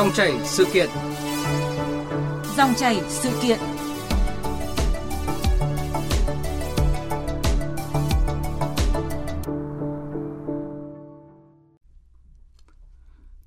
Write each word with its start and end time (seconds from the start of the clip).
Dòng 0.00 0.12
chảy 0.12 0.40
sự 0.44 0.66
kiện. 0.72 0.88
Dòng 2.56 2.74
chảy 2.76 3.00
sự 3.08 3.30
kiện. 3.42 3.58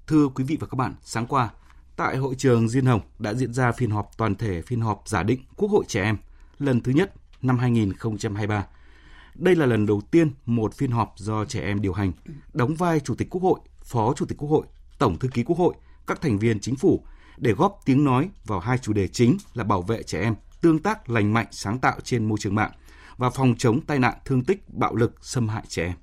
Thưa 0.08 0.28
quý 0.36 0.44
vị 0.44 0.58
và 0.60 0.68
các 0.68 0.76
bạn, 0.76 0.96
sáng 1.02 1.28
qua, 1.28 1.50
tại 1.96 2.18
hội 2.18 2.36
trường 2.38 2.70
Diên 2.70 2.86
Hồng 2.86 3.02
đã 3.20 3.34
diễn 3.34 3.54
ra 3.54 3.72
phiên 3.72 3.90
họp 3.90 4.12
toàn 4.18 4.36
thể 4.36 4.62
phiên 4.62 4.82
họp 4.82 5.04
giả 5.06 5.24
định 5.24 5.40
Quốc 5.58 5.72
hội 5.72 5.84
trẻ 5.88 6.04
em 6.04 6.18
lần 6.60 6.82
thứ 6.82 6.92
nhất 6.92 7.14
năm 7.42 7.58
2023. 7.58 8.66
Đây 9.36 9.56
là 9.56 9.66
lần 9.66 9.86
đầu 9.86 10.02
tiên 10.12 10.32
một 10.46 10.74
phiên 10.74 10.92
họp 10.92 11.14
do 11.18 11.46
trẻ 11.46 11.62
em 11.62 11.82
điều 11.82 11.94
hành, 11.94 12.12
đóng 12.54 12.76
vai 12.76 13.00
Chủ 13.00 13.16
tịch 13.16 13.30
Quốc 13.30 13.42
hội, 13.42 13.60
Phó 13.84 14.14
Chủ 14.14 14.26
tịch 14.26 14.38
Quốc 14.38 14.50
hội, 14.50 14.66
Tổng 15.00 15.20
Thư 15.20 15.28
ký 15.28 15.44
Quốc 15.44 15.58
hội, 15.58 15.74
các 16.08 16.22
thành 16.22 16.40
viên 16.40 16.60
chính 16.60 16.76
phủ 16.76 17.04
để 17.38 17.52
góp 17.52 17.80
tiếng 17.86 18.04
nói 18.04 18.30
vào 18.46 18.60
hai 18.60 18.78
chủ 18.78 18.94
đề 18.94 19.08
chính 19.08 19.38
là 19.54 19.64
bảo 19.64 19.82
vệ 19.82 20.04
trẻ 20.04 20.22
em, 20.22 20.36
tương 20.62 20.80
tác 20.80 21.10
lành 21.10 21.34
mạnh 21.34 21.48
sáng 21.52 21.80
tạo 21.80 21.96
trên 22.04 22.26
môi 22.26 22.38
trường 22.42 22.56
mạng 22.56 22.72
và 23.18 23.30
phòng 23.30 23.56
chống 23.58 23.82
tai 23.82 24.00
nạn 24.00 24.14
thương 24.26 24.44
tích, 24.44 24.70
bạo 24.70 24.96
lực, 24.96 25.16
xâm 25.22 25.48
hại 25.50 25.64
trẻ 25.68 25.84
em. 25.84 25.96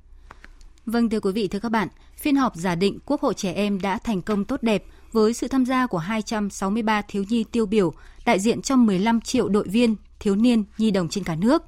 Vâng 0.86 1.10
thưa 1.10 1.20
quý 1.20 1.32
vị, 1.32 1.48
thưa 1.48 1.58
các 1.58 1.68
bạn, 1.68 1.88
phiên 2.16 2.36
họp 2.36 2.56
giả 2.56 2.74
định 2.74 2.98
Quốc 3.06 3.20
hội 3.20 3.34
trẻ 3.34 3.52
em 3.52 3.80
đã 3.80 3.98
thành 3.98 4.22
công 4.22 4.44
tốt 4.44 4.62
đẹp 4.62 4.84
với 5.12 5.34
sự 5.34 5.48
tham 5.48 5.66
gia 5.66 5.86
của 5.86 5.98
263 5.98 7.02
thiếu 7.02 7.24
nhi 7.28 7.44
tiêu 7.44 7.66
biểu, 7.66 7.92
đại 8.24 8.41
diện 8.41 8.62
cho 8.62 8.77
15 8.77 9.20
triệu 9.20 9.48
đội 9.48 9.69
viên, 9.69 9.96
thiếu 10.20 10.36
niên, 10.36 10.64
nhi 10.78 10.91
đồng 10.91 11.08
trên 11.08 11.24
cả 11.24 11.34
nước. 11.34 11.62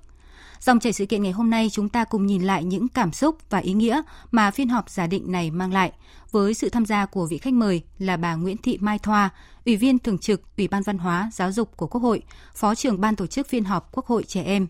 Dòng 0.62 0.80
chảy 0.80 0.92
sự 0.92 1.06
kiện 1.06 1.22
ngày 1.22 1.32
hôm 1.32 1.50
nay 1.50 1.68
chúng 1.72 1.88
ta 1.88 2.04
cùng 2.04 2.26
nhìn 2.26 2.42
lại 2.42 2.64
những 2.64 2.88
cảm 2.88 3.12
xúc 3.12 3.38
và 3.50 3.58
ý 3.58 3.72
nghĩa 3.72 4.02
mà 4.30 4.50
phiên 4.50 4.68
họp 4.68 4.90
giả 4.90 5.06
định 5.06 5.32
này 5.32 5.50
mang 5.50 5.72
lại 5.72 5.92
với 6.30 6.54
sự 6.54 6.68
tham 6.68 6.86
gia 6.86 7.06
của 7.06 7.26
vị 7.26 7.38
khách 7.38 7.52
mời 7.52 7.82
là 7.98 8.16
bà 8.16 8.34
Nguyễn 8.34 8.56
Thị 8.56 8.78
Mai 8.80 8.98
Thoa, 8.98 9.30
Ủy 9.66 9.76
viên 9.76 9.98
Thường 9.98 10.18
trực 10.18 10.42
Ủy 10.56 10.68
ban 10.68 10.82
Văn 10.82 10.98
hóa 10.98 11.30
Giáo 11.34 11.52
dục 11.52 11.76
của 11.76 11.86
Quốc 11.86 12.00
hội, 12.00 12.22
Phó 12.54 12.74
trưởng 12.74 13.00
Ban 13.00 13.16
tổ 13.16 13.26
chức 13.26 13.48
phiên 13.48 13.64
họp 13.64 13.92
Quốc 13.92 14.06
hội 14.06 14.24
trẻ 14.24 14.42
em. 14.42 14.66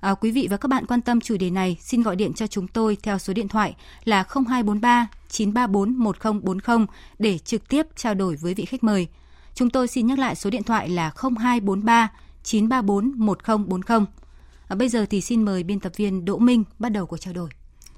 À, 0.00 0.14
quý 0.14 0.30
vị 0.30 0.48
và 0.50 0.56
các 0.56 0.68
bạn 0.68 0.86
quan 0.86 1.00
tâm 1.00 1.20
chủ 1.20 1.36
đề 1.36 1.50
này, 1.50 1.76
xin 1.80 2.02
gọi 2.02 2.16
điện 2.16 2.32
cho 2.32 2.46
chúng 2.46 2.68
tôi 2.68 2.96
theo 3.02 3.18
số 3.18 3.32
điện 3.32 3.48
thoại 3.48 3.74
là 4.04 4.24
0243 4.34 5.06
934 5.28 5.92
1040 5.92 6.86
để 7.18 7.38
trực 7.38 7.68
tiếp 7.68 7.86
trao 7.96 8.14
đổi 8.14 8.36
với 8.36 8.54
vị 8.54 8.64
khách 8.64 8.84
mời. 8.84 9.08
Chúng 9.54 9.70
tôi 9.70 9.88
xin 9.88 10.06
nhắc 10.06 10.18
lại 10.18 10.34
số 10.34 10.50
điện 10.50 10.62
thoại 10.62 10.88
là 10.88 11.12
0243 11.16 12.12
934 12.42 13.12
1040. 13.16 14.06
À, 14.72 14.74
bây 14.74 14.88
giờ 14.88 15.06
thì 15.10 15.20
xin 15.20 15.42
mời 15.42 15.62
biên 15.62 15.80
tập 15.80 15.92
viên 15.96 16.24
Đỗ 16.24 16.38
Minh 16.38 16.64
bắt 16.78 16.88
đầu 16.88 17.06
cuộc 17.06 17.16
trao 17.16 17.34
đổi. 17.34 17.50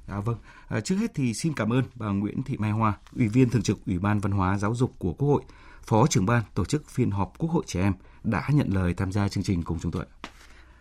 À, 0.08 0.20
vâng, 0.20 0.36
à, 0.68 0.80
trước 0.80 0.94
hết 0.94 1.10
thì 1.14 1.34
xin 1.34 1.54
cảm 1.54 1.72
ơn 1.72 1.82
bà 1.94 2.06
Nguyễn 2.06 2.42
Thị 2.42 2.56
Mai 2.58 2.70
Hoa, 2.70 2.92
Ủy 3.16 3.28
viên 3.28 3.50
Thường 3.50 3.62
trực 3.62 3.78
Ủy 3.86 3.98
ban 3.98 4.20
Văn 4.20 4.32
hóa 4.32 4.58
Giáo 4.58 4.74
dục 4.74 4.92
của 4.98 5.12
Quốc 5.12 5.28
hội, 5.28 5.42
Phó 5.82 6.06
trưởng 6.06 6.26
ban 6.26 6.42
tổ 6.54 6.64
chức 6.64 6.90
phiên 6.90 7.10
họp 7.10 7.38
Quốc 7.38 7.50
hội 7.50 7.64
trẻ 7.66 7.80
em 7.80 7.92
đã 8.24 8.42
nhận 8.52 8.68
lời 8.74 8.94
tham 8.94 9.12
gia 9.12 9.28
chương 9.28 9.44
trình 9.44 9.62
cùng 9.62 9.78
chúng 9.82 9.92
tôi. 9.92 10.04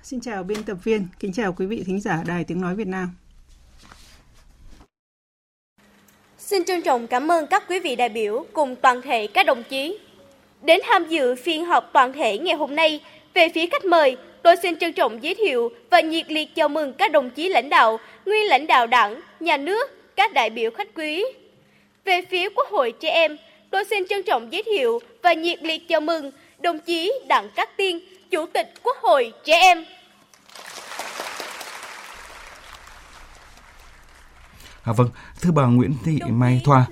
Xin 0.03 0.21
chào 0.21 0.43
biên 0.43 0.63
tập 0.63 0.77
viên, 0.83 1.07
kính 1.19 1.33
chào 1.33 1.53
quý 1.53 1.65
vị 1.65 1.83
thính 1.85 2.01
giả 2.01 2.23
Đài 2.27 2.43
Tiếng 2.43 2.61
Nói 2.61 2.75
Việt 2.75 2.87
Nam. 2.87 3.09
Xin 6.37 6.65
trân 6.65 6.81
trọng 6.81 7.07
cảm 7.07 7.31
ơn 7.31 7.47
các 7.49 7.63
quý 7.69 7.79
vị 7.79 7.95
đại 7.95 8.09
biểu 8.09 8.45
cùng 8.53 8.75
toàn 8.81 9.01
thể 9.01 9.27
các 9.27 9.45
đồng 9.45 9.63
chí. 9.69 9.97
Đến 10.61 10.79
tham 10.89 11.05
dự 11.09 11.35
phiên 11.35 11.65
họp 11.65 11.89
toàn 11.93 12.13
thể 12.13 12.37
ngày 12.37 12.55
hôm 12.55 12.75
nay, 12.75 13.01
về 13.33 13.49
phía 13.55 13.65
khách 13.67 13.85
mời, 13.85 14.17
tôi 14.43 14.55
xin 14.61 14.79
trân 14.79 14.93
trọng 14.93 15.23
giới 15.23 15.35
thiệu 15.35 15.71
và 15.89 15.99
nhiệt 15.99 16.31
liệt 16.31 16.55
chào 16.55 16.69
mừng 16.69 16.93
các 16.93 17.11
đồng 17.11 17.29
chí 17.29 17.49
lãnh 17.49 17.69
đạo, 17.69 17.99
nguyên 18.25 18.45
lãnh 18.45 18.67
đạo 18.67 18.87
đảng, 18.87 19.21
nhà 19.39 19.57
nước, 19.57 19.89
các 20.15 20.33
đại 20.33 20.49
biểu 20.49 20.71
khách 20.71 20.87
quý. 20.95 21.25
Về 22.05 22.21
phía 22.29 22.49
Quốc 22.49 22.67
hội 22.67 22.93
trẻ 22.99 23.09
em, 23.09 23.37
tôi 23.69 23.85
xin 23.89 24.07
trân 24.09 24.23
trọng 24.23 24.51
giới 24.51 24.63
thiệu 24.63 24.99
và 25.21 25.33
nhiệt 25.33 25.63
liệt 25.63 25.87
chào 25.89 26.01
mừng 26.01 26.31
đồng 26.59 26.79
chí 26.79 27.13
Đặng 27.27 27.49
Cát 27.55 27.77
Tiên, 27.77 27.99
Chủ 28.31 28.45
tịch 28.53 28.73
Quốc 28.83 28.97
hội 28.97 29.33
trẻ 29.45 29.59
em. 29.61 29.85
À 34.83 34.93
vâng, 34.97 35.09
thưa 35.41 35.51
bà 35.51 35.65
Nguyễn 35.65 35.95
Thị 36.05 36.19
Mai 36.29 36.61
Thoa, 36.65 36.85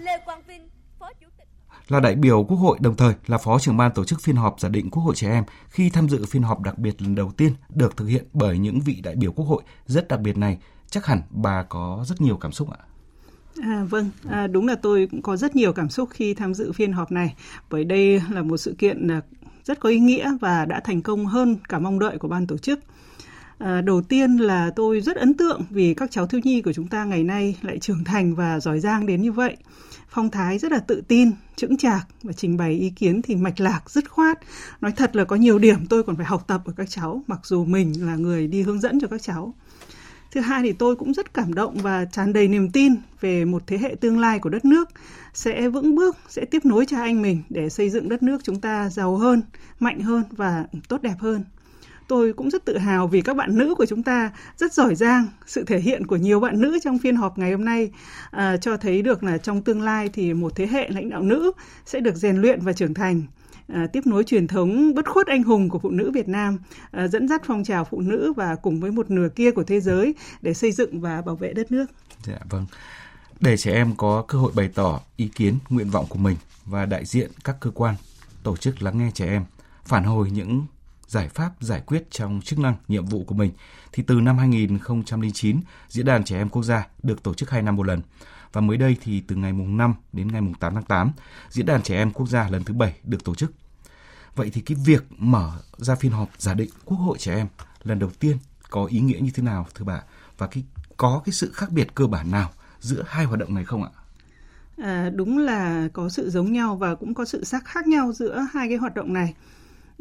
là 1.92 2.00
đại 2.00 2.16
biểu 2.16 2.44
Quốc 2.44 2.58
hội 2.58 2.78
đồng 2.82 2.96
thời 2.96 3.14
là 3.28 3.38
Phó 3.38 3.60
trưởng 3.60 3.78
ban 3.78 3.92
tổ 3.92 4.06
chức 4.06 4.22
phiên 4.22 4.36
họp 4.36 4.60
giả 4.60 4.70
định 4.70 4.90
Quốc 4.90 5.04
hội 5.04 5.16
trẻ 5.16 5.32
em 5.32 5.44
khi 5.70 5.90
tham 5.90 6.10
dự 6.10 6.26
phiên 6.26 6.44
họp 6.44 6.62
đặc 6.62 6.78
biệt 6.78 7.02
lần 7.02 7.16
đầu 7.16 7.32
tiên 7.32 7.54
được 7.70 7.98
thực 7.98 8.06
hiện 8.06 8.26
bởi 8.34 8.58
những 8.58 8.80
vị 8.80 9.02
đại 9.04 9.16
biểu 9.16 9.32
Quốc 9.32 9.46
hội 9.46 9.64
rất 9.86 10.08
đặc 10.08 10.20
biệt 10.22 10.38
này. 10.38 10.58
Chắc 10.90 11.06
hẳn 11.06 11.22
bà 11.30 11.64
có 11.64 12.04
rất 12.08 12.22
nhiều 12.22 12.38
cảm 12.38 12.52
xúc 12.52 12.70
ạ. 12.72 12.80
À, 13.62 13.84
vâng, 13.90 14.10
à, 14.30 14.48
đúng 14.48 14.68
là 14.68 14.76
tôi 14.76 15.08
cũng 15.12 15.22
có 15.22 15.38
rất 15.38 15.56
nhiều 15.56 15.74
cảm 15.74 15.90
xúc 15.90 16.10
khi 16.12 16.34
tham 16.34 16.54
dự 16.54 16.72
phiên 16.72 16.94
họp 16.94 17.12
này 17.12 17.36
bởi 17.70 17.84
đây 17.84 18.22
là 18.30 18.42
một 18.42 18.58
sự 18.58 18.76
kiện 18.78 19.08
à, 19.08 19.22
rất 19.64 19.80
có 19.80 19.90
ý 19.90 20.00
nghĩa 20.00 20.32
và 20.42 20.66
đã 20.66 20.80
thành 20.84 21.02
công 21.02 21.26
hơn 21.26 21.58
cả 21.70 21.80
mong 21.80 22.00
đợi 22.00 22.18
của 22.18 22.28
ban 22.28 22.48
tổ 22.48 22.58
chức. 22.58 22.80
À, 23.64 23.82
đầu 23.82 24.02
tiên 24.02 24.38
là 24.38 24.72
tôi 24.76 25.02
rất 25.02 25.18
ấn 25.18 25.34
tượng 25.34 25.62
vì 25.70 25.94
các 25.94 26.12
cháu 26.12 26.28
thiếu 26.28 26.42
nhi 26.44 26.62
của 26.62 26.74
chúng 26.74 26.88
ta 26.88 27.06
ngày 27.06 27.24
nay 27.24 27.58
lại 27.62 27.80
trưởng 27.80 28.04
thành 28.04 28.36
và 28.36 28.60
giỏi 28.60 28.80
giang 28.80 29.06
đến 29.06 29.22
như 29.22 29.32
vậy. 29.32 29.58
Phong 30.10 30.30
thái 30.30 30.58
rất 30.58 30.72
là 30.72 30.80
tự 30.80 31.02
tin, 31.08 31.32
chững 31.56 31.78
chạc 31.78 32.08
và 32.24 32.34
trình 32.34 32.58
bày 32.58 32.72
ý 32.72 32.90
kiến 32.90 33.22
thì 33.22 33.36
mạch 33.36 33.60
lạc, 33.60 33.90
dứt 33.90 34.10
khoát. 34.10 34.40
Nói 34.82 34.92
thật 34.92 35.16
là 35.16 35.24
có 35.24 35.36
nhiều 35.36 35.60
điểm 35.60 35.86
tôi 35.88 36.04
còn 36.04 36.16
phải 36.16 36.26
học 36.26 36.44
tập 36.48 36.62
ở 36.66 36.74
các 36.78 36.90
cháu, 36.90 37.24
mặc 37.28 37.40
dù 37.44 37.66
mình 37.66 38.06
là 38.06 38.16
người 38.16 38.48
đi 38.48 38.62
hướng 38.62 38.80
dẫn 38.80 39.00
cho 39.00 39.08
các 39.08 39.22
cháu. 39.22 39.54
Thứ 40.32 40.42
hai 40.42 40.62
thì 40.64 40.74
tôi 40.74 40.96
cũng 40.96 41.14
rất 41.14 41.34
cảm 41.34 41.54
động 41.54 41.78
và 41.78 42.06
tràn 42.06 42.34
đầy 42.34 42.48
niềm 42.48 42.72
tin 42.72 42.96
về 43.22 43.46
một 43.46 43.64
thế 43.68 43.78
hệ 43.78 43.96
tương 44.02 44.20
lai 44.20 44.40
của 44.40 44.50
đất 44.50 44.66
nước 44.66 44.90
sẽ 45.34 45.70
vững 45.70 45.96
bước, 45.96 46.18
sẽ 46.30 46.46
tiếp 46.46 46.66
nối 46.66 46.86
cha 46.86 47.02
anh 47.02 47.22
mình 47.22 47.44
để 47.50 47.70
xây 47.70 47.90
dựng 47.90 48.10
đất 48.10 48.24
nước 48.24 48.44
chúng 48.44 48.62
ta 48.62 48.90
giàu 48.90 49.18
hơn, 49.18 49.42
mạnh 49.80 50.00
hơn 50.00 50.24
và 50.32 50.66
tốt 50.88 51.02
đẹp 51.02 51.16
hơn 51.20 51.44
tôi 52.12 52.34
cũng 52.34 52.50
rất 52.50 52.66
tự 52.66 52.78
hào 52.78 53.08
vì 53.08 53.22
các 53.22 53.36
bạn 53.36 53.58
nữ 53.58 53.76
của 53.78 53.86
chúng 53.86 54.04
ta 54.04 54.32
rất 54.58 54.74
giỏi 54.74 54.96
giang 54.96 55.28
sự 55.46 55.64
thể 55.64 55.80
hiện 55.80 56.08
của 56.08 56.16
nhiều 56.16 56.40
bạn 56.40 56.62
nữ 56.62 56.80
trong 56.84 57.00
phiên 57.00 57.16
họp 57.16 57.38
ngày 57.38 57.52
hôm 57.52 57.66
nay 57.66 57.92
à, 58.32 58.58
cho 58.58 58.78
thấy 58.78 59.02
được 59.02 59.24
là 59.24 59.38
trong 59.38 59.62
tương 59.62 59.82
lai 59.82 60.10
thì 60.14 60.34
một 60.34 60.56
thế 60.56 60.68
hệ 60.68 60.90
lãnh 60.90 61.10
đạo 61.10 61.22
nữ 61.22 61.52
sẽ 61.86 62.00
được 62.00 62.16
rèn 62.16 62.38
luyện 62.38 62.60
và 62.62 62.74
trưởng 62.74 62.94
thành 62.94 63.22
À, 63.74 63.88
tiếp 63.94 64.02
nối 64.06 64.24
truyền 64.24 64.48
thống 64.48 64.94
bất 64.96 65.10
khuất 65.10 65.28
anh 65.28 65.44
hùng 65.44 65.70
của 65.70 65.80
phụ 65.80 65.90
nữ 65.90 66.12
Việt 66.12 66.28
Nam, 66.28 66.58
à, 66.92 67.08
dẫn 67.08 67.28
dắt 67.28 67.42
phong 67.46 67.64
trào 67.64 67.86
phụ 67.86 68.02
nữ 68.02 68.34
và 68.34 68.56
cùng 68.56 68.80
với 68.80 68.92
một 68.92 69.12
nửa 69.12 69.30
kia 69.36 69.52
của 69.52 69.64
thế 69.64 69.80
giới 69.80 70.16
để 70.42 70.54
xây 70.54 70.72
dựng 70.72 71.02
và 71.02 71.22
bảo 71.22 71.36
vệ 71.36 71.54
đất 71.54 71.72
nước. 71.72 71.86
Dạ 72.24 72.40
vâng. 72.50 72.66
Để 73.40 73.58
trẻ 73.58 73.74
em 73.74 73.96
có 73.98 74.26
cơ 74.28 74.38
hội 74.38 74.52
bày 74.56 74.70
tỏ 74.76 75.02
ý 75.16 75.30
kiến, 75.36 75.58
nguyện 75.70 75.90
vọng 75.90 76.06
của 76.10 76.20
mình 76.20 76.36
và 76.66 76.86
đại 76.86 77.06
diện 77.06 77.32
các 77.44 77.56
cơ 77.60 77.72
quan, 77.72 77.96
tổ 78.44 78.58
chức 78.58 78.82
lắng 78.82 78.98
nghe 78.98 79.12
trẻ 79.14 79.26
em, 79.26 79.44
phản 79.86 80.04
hồi 80.04 80.32
những 80.32 80.66
giải 81.12 81.30
pháp 81.30 81.52
giải 81.60 81.82
quyết 81.86 82.12
trong 82.12 82.42
chức 82.42 82.60
năng 82.60 82.76
nhiệm 82.88 83.06
vụ 83.06 83.24
của 83.24 83.36
mình 83.36 83.52
thì 83.92 84.04
từ 84.08 84.16
năm 84.16 84.38
2009 84.38 85.60
diễn 85.88 86.06
đàn 86.06 86.24
trẻ 86.24 86.38
em 86.38 86.50
quốc 86.50 86.64
gia 86.64 86.88
được 87.04 87.24
tổ 87.24 87.34
chức 87.34 87.50
2 87.50 87.62
năm 87.62 87.76
một 87.76 87.86
lần 87.88 88.02
và 88.54 88.62
mới 88.62 88.78
đây 88.78 88.98
thì 89.02 89.22
từ 89.28 89.36
ngày 89.36 89.54
mùng 89.54 89.78
5 89.78 89.94
đến 90.14 90.28
ngày 90.28 90.42
mùng 90.42 90.54
8 90.54 90.74
tháng 90.74 90.84
8 90.84 91.12
diễn 91.50 91.66
đàn 91.66 91.82
trẻ 91.82 91.96
em 91.96 92.12
quốc 92.12 92.30
gia 92.30 92.50
lần 92.50 92.64
thứ 92.64 92.74
7 92.74 92.94
được 93.04 93.24
tổ 93.24 93.36
chức. 93.36 93.54
Vậy 94.36 94.50
thì 94.54 94.62
cái 94.62 94.78
việc 94.86 95.04
mở 95.18 95.52
ra 95.78 95.96
phiên 95.96 96.12
họp 96.12 96.30
giả 96.38 96.54
định 96.54 96.70
Quốc 96.86 96.98
hội 96.98 97.18
trẻ 97.18 97.36
em 97.36 97.48
lần 97.84 98.00
đầu 98.00 98.10
tiên 98.20 98.38
có 98.70 98.86
ý 98.86 99.00
nghĩa 99.00 99.20
như 99.20 99.32
thế 99.34 99.44
nào 99.44 99.68
thưa 99.76 99.86
bà 99.86 100.02
và 100.38 100.48
cái 100.48 100.64
có 100.98 101.22
cái 101.26 101.34
sự 101.34 101.52
khác 101.54 101.72
biệt 101.72 101.96
cơ 101.96 102.08
bản 102.08 102.32
nào 102.32 102.50
giữa 102.80 103.04
hai 103.08 103.26
hoạt 103.26 103.40
động 103.40 103.54
này 103.54 103.66
không 103.66 103.84
ạ? 103.84 103.90
À, 104.78 105.10
đúng 105.16 105.38
là 105.38 105.88
có 105.94 106.10
sự 106.10 106.30
giống 106.30 106.54
nhau 106.54 106.76
và 106.76 106.96
cũng 106.96 107.14
có 107.14 107.26
sự 107.26 107.44
sắc 107.44 107.66
khác 107.66 107.88
nhau 107.88 108.12
giữa 108.14 108.48
hai 108.54 108.68
cái 108.68 108.78
hoạt 108.78 108.96
động 108.96 109.14
này. 109.14 109.34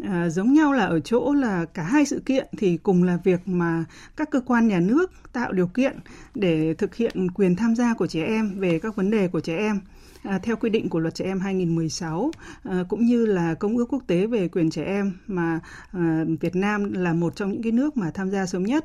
À, 0.02 0.28
giống 0.28 0.52
nhau 0.52 0.72
là 0.72 0.84
ở 0.84 1.00
chỗ 1.00 1.34
là 1.34 1.64
cả 1.64 1.82
hai 1.82 2.04
sự 2.06 2.22
kiện 2.26 2.46
thì 2.58 2.76
cùng 2.76 3.02
là 3.02 3.18
việc 3.24 3.48
mà 3.48 3.84
các 4.16 4.30
cơ 4.30 4.40
quan 4.40 4.68
nhà 4.68 4.80
nước 4.80 5.12
tạo 5.32 5.52
điều 5.52 5.66
kiện 5.66 5.98
để 6.34 6.74
thực 6.74 6.94
hiện 6.94 7.30
quyền 7.30 7.56
tham 7.56 7.76
gia 7.76 7.94
của 7.94 8.06
trẻ 8.06 8.24
em 8.24 8.58
về 8.58 8.78
các 8.78 8.96
vấn 8.96 9.10
đề 9.10 9.28
của 9.28 9.40
trẻ 9.40 9.56
em. 9.56 9.80
À, 10.22 10.38
theo 10.42 10.56
quy 10.56 10.70
định 10.70 10.88
của 10.88 10.98
luật 10.98 11.14
trẻ 11.14 11.24
em 11.24 11.40
2016 11.40 12.30
à, 12.62 12.84
cũng 12.88 13.06
như 13.06 13.26
là 13.26 13.54
công 13.54 13.76
ước 13.76 13.86
quốc 13.88 14.02
tế 14.06 14.26
về 14.26 14.48
quyền 14.48 14.70
trẻ 14.70 14.84
em 14.84 15.12
mà 15.26 15.60
à, 15.92 16.24
Việt 16.40 16.56
Nam 16.56 16.92
là 16.92 17.12
một 17.12 17.36
trong 17.36 17.52
những 17.52 17.62
cái 17.62 17.72
nước 17.72 17.96
mà 17.96 18.10
tham 18.10 18.30
gia 18.30 18.46
sớm 18.46 18.64
nhất 18.64 18.84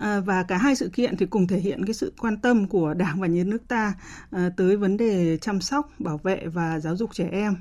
À, 0.00 0.20
và 0.20 0.42
cả 0.42 0.56
hai 0.58 0.76
sự 0.76 0.88
kiện 0.88 1.16
thì 1.16 1.26
cùng 1.26 1.46
thể 1.46 1.58
hiện 1.58 1.84
cái 1.84 1.94
sự 1.94 2.12
quan 2.18 2.36
tâm 2.36 2.66
của 2.68 2.94
Đảng 2.94 3.20
và 3.20 3.26
Nhà 3.26 3.44
nước 3.44 3.68
ta 3.68 3.94
à, 4.30 4.50
tới 4.56 4.76
vấn 4.76 4.96
đề 4.96 5.36
chăm 5.36 5.60
sóc, 5.60 5.90
bảo 5.98 6.20
vệ 6.22 6.46
và 6.46 6.80
giáo 6.80 6.96
dục 6.96 7.10
trẻ 7.14 7.28
em. 7.32 7.56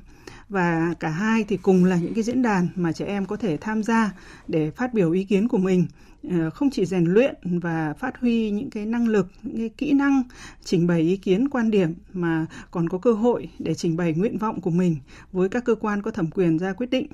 Và 0.49 0.93
cả 0.99 1.09
hai 1.09 1.43
thì 1.43 1.57
cùng 1.57 1.85
là 1.85 1.95
những 1.95 2.13
cái 2.13 2.23
diễn 2.23 2.41
đàn 2.41 2.67
mà 2.75 2.91
trẻ 2.91 3.05
em 3.05 3.25
có 3.25 3.37
thể 3.37 3.57
tham 3.57 3.83
gia 3.83 4.11
để 4.47 4.71
phát 4.71 4.93
biểu 4.93 5.11
ý 5.11 5.23
kiến 5.23 5.47
của 5.47 5.57
mình. 5.57 5.87
À, 6.29 6.49
không 6.53 6.69
chỉ 6.69 6.85
rèn 6.85 7.05
luyện 7.05 7.35
và 7.43 7.93
phát 7.99 8.19
huy 8.19 8.51
những 8.51 8.69
cái 8.69 8.85
năng 8.85 9.07
lực 9.07 9.27
những 9.43 9.57
cái 9.57 9.69
kỹ 9.69 9.93
năng 9.93 10.23
trình 10.63 10.87
bày 10.87 11.01
ý 11.01 11.17
kiến 11.17 11.49
quan 11.49 11.71
điểm 11.71 11.93
mà 12.13 12.45
còn 12.71 12.89
có 12.89 12.97
cơ 12.97 13.13
hội 13.13 13.49
để 13.59 13.73
trình 13.73 13.97
bày 13.97 14.13
nguyện 14.13 14.37
vọng 14.37 14.61
của 14.61 14.71
mình 14.71 14.97
với 15.31 15.49
các 15.49 15.65
cơ 15.65 15.75
quan 15.75 16.01
có 16.01 16.11
thẩm 16.11 16.31
quyền 16.31 16.59
ra 16.59 16.73
quyết 16.73 16.89
định. 16.89 17.07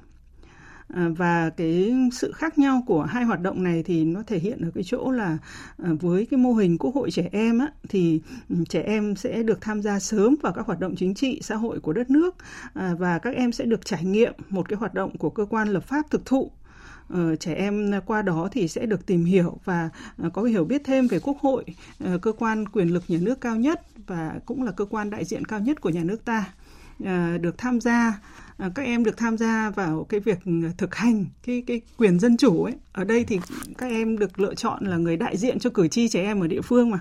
À, 0.93 1.09
và 1.17 1.49
cái 1.49 1.93
sự 2.11 2.31
khác 2.31 2.57
nhau 2.57 2.83
của 2.88 3.03
hai 3.03 3.23
hoạt 3.23 3.41
động 3.41 3.63
này 3.63 3.83
thì 3.83 4.05
nó 4.05 4.23
thể 4.27 4.39
hiện 4.39 4.61
ở 4.61 4.71
cái 4.75 4.83
chỗ 4.83 5.11
là 5.11 5.38
à, 5.83 5.89
với 6.01 6.27
cái 6.31 6.38
mô 6.38 6.53
hình 6.53 6.77
quốc 6.77 6.95
hội 6.95 7.11
trẻ 7.11 7.29
em 7.31 7.59
á, 7.59 7.67
thì 7.89 8.21
ừ, 8.49 8.55
trẻ 8.69 8.81
em 8.81 9.15
sẽ 9.15 9.43
được 9.43 9.61
tham 9.61 9.81
gia 9.81 9.99
sớm 9.99 10.35
vào 10.41 10.53
các 10.53 10.65
hoạt 10.65 10.79
động 10.79 10.95
chính 10.97 11.13
trị 11.13 11.39
xã 11.43 11.55
hội 11.55 11.79
của 11.79 11.93
đất 11.93 12.09
nước 12.09 12.35
à, 12.73 12.95
và 12.99 13.19
các 13.19 13.35
em 13.35 13.51
sẽ 13.51 13.65
được 13.65 13.85
trải 13.85 14.03
nghiệm 14.03 14.33
một 14.49 14.69
cái 14.69 14.77
hoạt 14.77 14.93
động 14.93 15.17
của 15.17 15.29
cơ 15.29 15.45
quan 15.45 15.67
lập 15.67 15.83
pháp 15.83 16.09
thực 16.09 16.25
thụ. 16.25 16.51
Ờ, 17.09 17.35
trẻ 17.35 17.53
em 17.53 17.91
qua 18.05 18.21
đó 18.21 18.49
thì 18.51 18.67
sẽ 18.67 18.85
được 18.85 19.05
tìm 19.05 19.25
hiểu 19.25 19.57
và 19.65 19.89
có 20.33 20.43
hiểu 20.43 20.65
biết 20.65 20.81
thêm 20.85 21.07
về 21.07 21.19
quốc 21.19 21.38
hội 21.39 21.65
ờ, 21.99 22.17
cơ 22.17 22.31
quan 22.31 22.67
quyền 22.67 22.93
lực 22.93 23.03
nhà 23.07 23.17
nước 23.21 23.41
cao 23.41 23.55
nhất 23.55 23.81
và 24.07 24.39
cũng 24.45 24.63
là 24.63 24.71
cơ 24.71 24.85
quan 24.85 25.09
đại 25.09 25.25
diện 25.25 25.45
cao 25.45 25.59
nhất 25.59 25.81
của 25.81 25.89
nhà 25.89 26.03
nước 26.03 26.25
ta. 26.25 26.53
À, 27.06 27.38
được 27.42 27.57
tham 27.57 27.81
gia 27.81 28.19
à, 28.57 28.69
các 28.75 28.83
em 28.83 29.03
được 29.03 29.18
tham 29.18 29.38
gia 29.38 29.69
vào 29.69 30.06
cái 30.09 30.19
việc 30.19 30.39
thực 30.77 30.95
hành 30.95 31.25
cái 31.44 31.63
cái 31.68 31.81
quyền 31.98 32.19
dân 32.19 32.38
chủ 32.38 32.63
ấy. 32.63 32.74
Ở 32.92 33.03
đây 33.03 33.24
thì 33.24 33.39
các 33.77 33.88
em 33.88 34.18
được 34.18 34.39
lựa 34.39 34.56
chọn 34.56 34.86
là 34.86 34.98
người 34.98 35.18
đại 35.18 35.38
diện 35.38 35.59
cho 35.59 35.69
cử 35.69 35.88
tri 35.88 36.07
trẻ 36.07 36.24
em 36.24 36.39
ở 36.39 36.48
địa 36.48 36.62
phương 36.62 36.89
mà 36.89 37.00